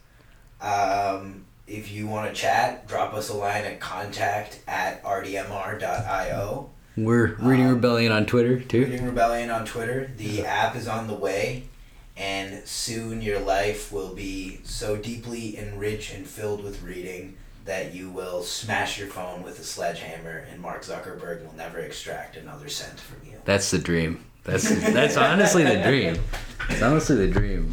[0.61, 6.69] Um, if you want to chat, drop us a line at contact at rdmr.io.
[6.95, 8.85] we're reading Um, Rebellion on Twitter too.
[8.85, 10.09] Reading Rebellion on Twitter.
[10.15, 11.63] The app is on the way,
[12.15, 17.35] and soon your life will be so deeply enriched and filled with reading
[17.69, 22.35] that you will smash your phone with a sledgehammer, and Mark Zuckerberg will never extract
[22.35, 23.37] another cent from you.
[23.45, 24.25] That's the dream.
[24.43, 26.19] That's that's honestly the dream.
[26.69, 27.71] It's honestly the dream.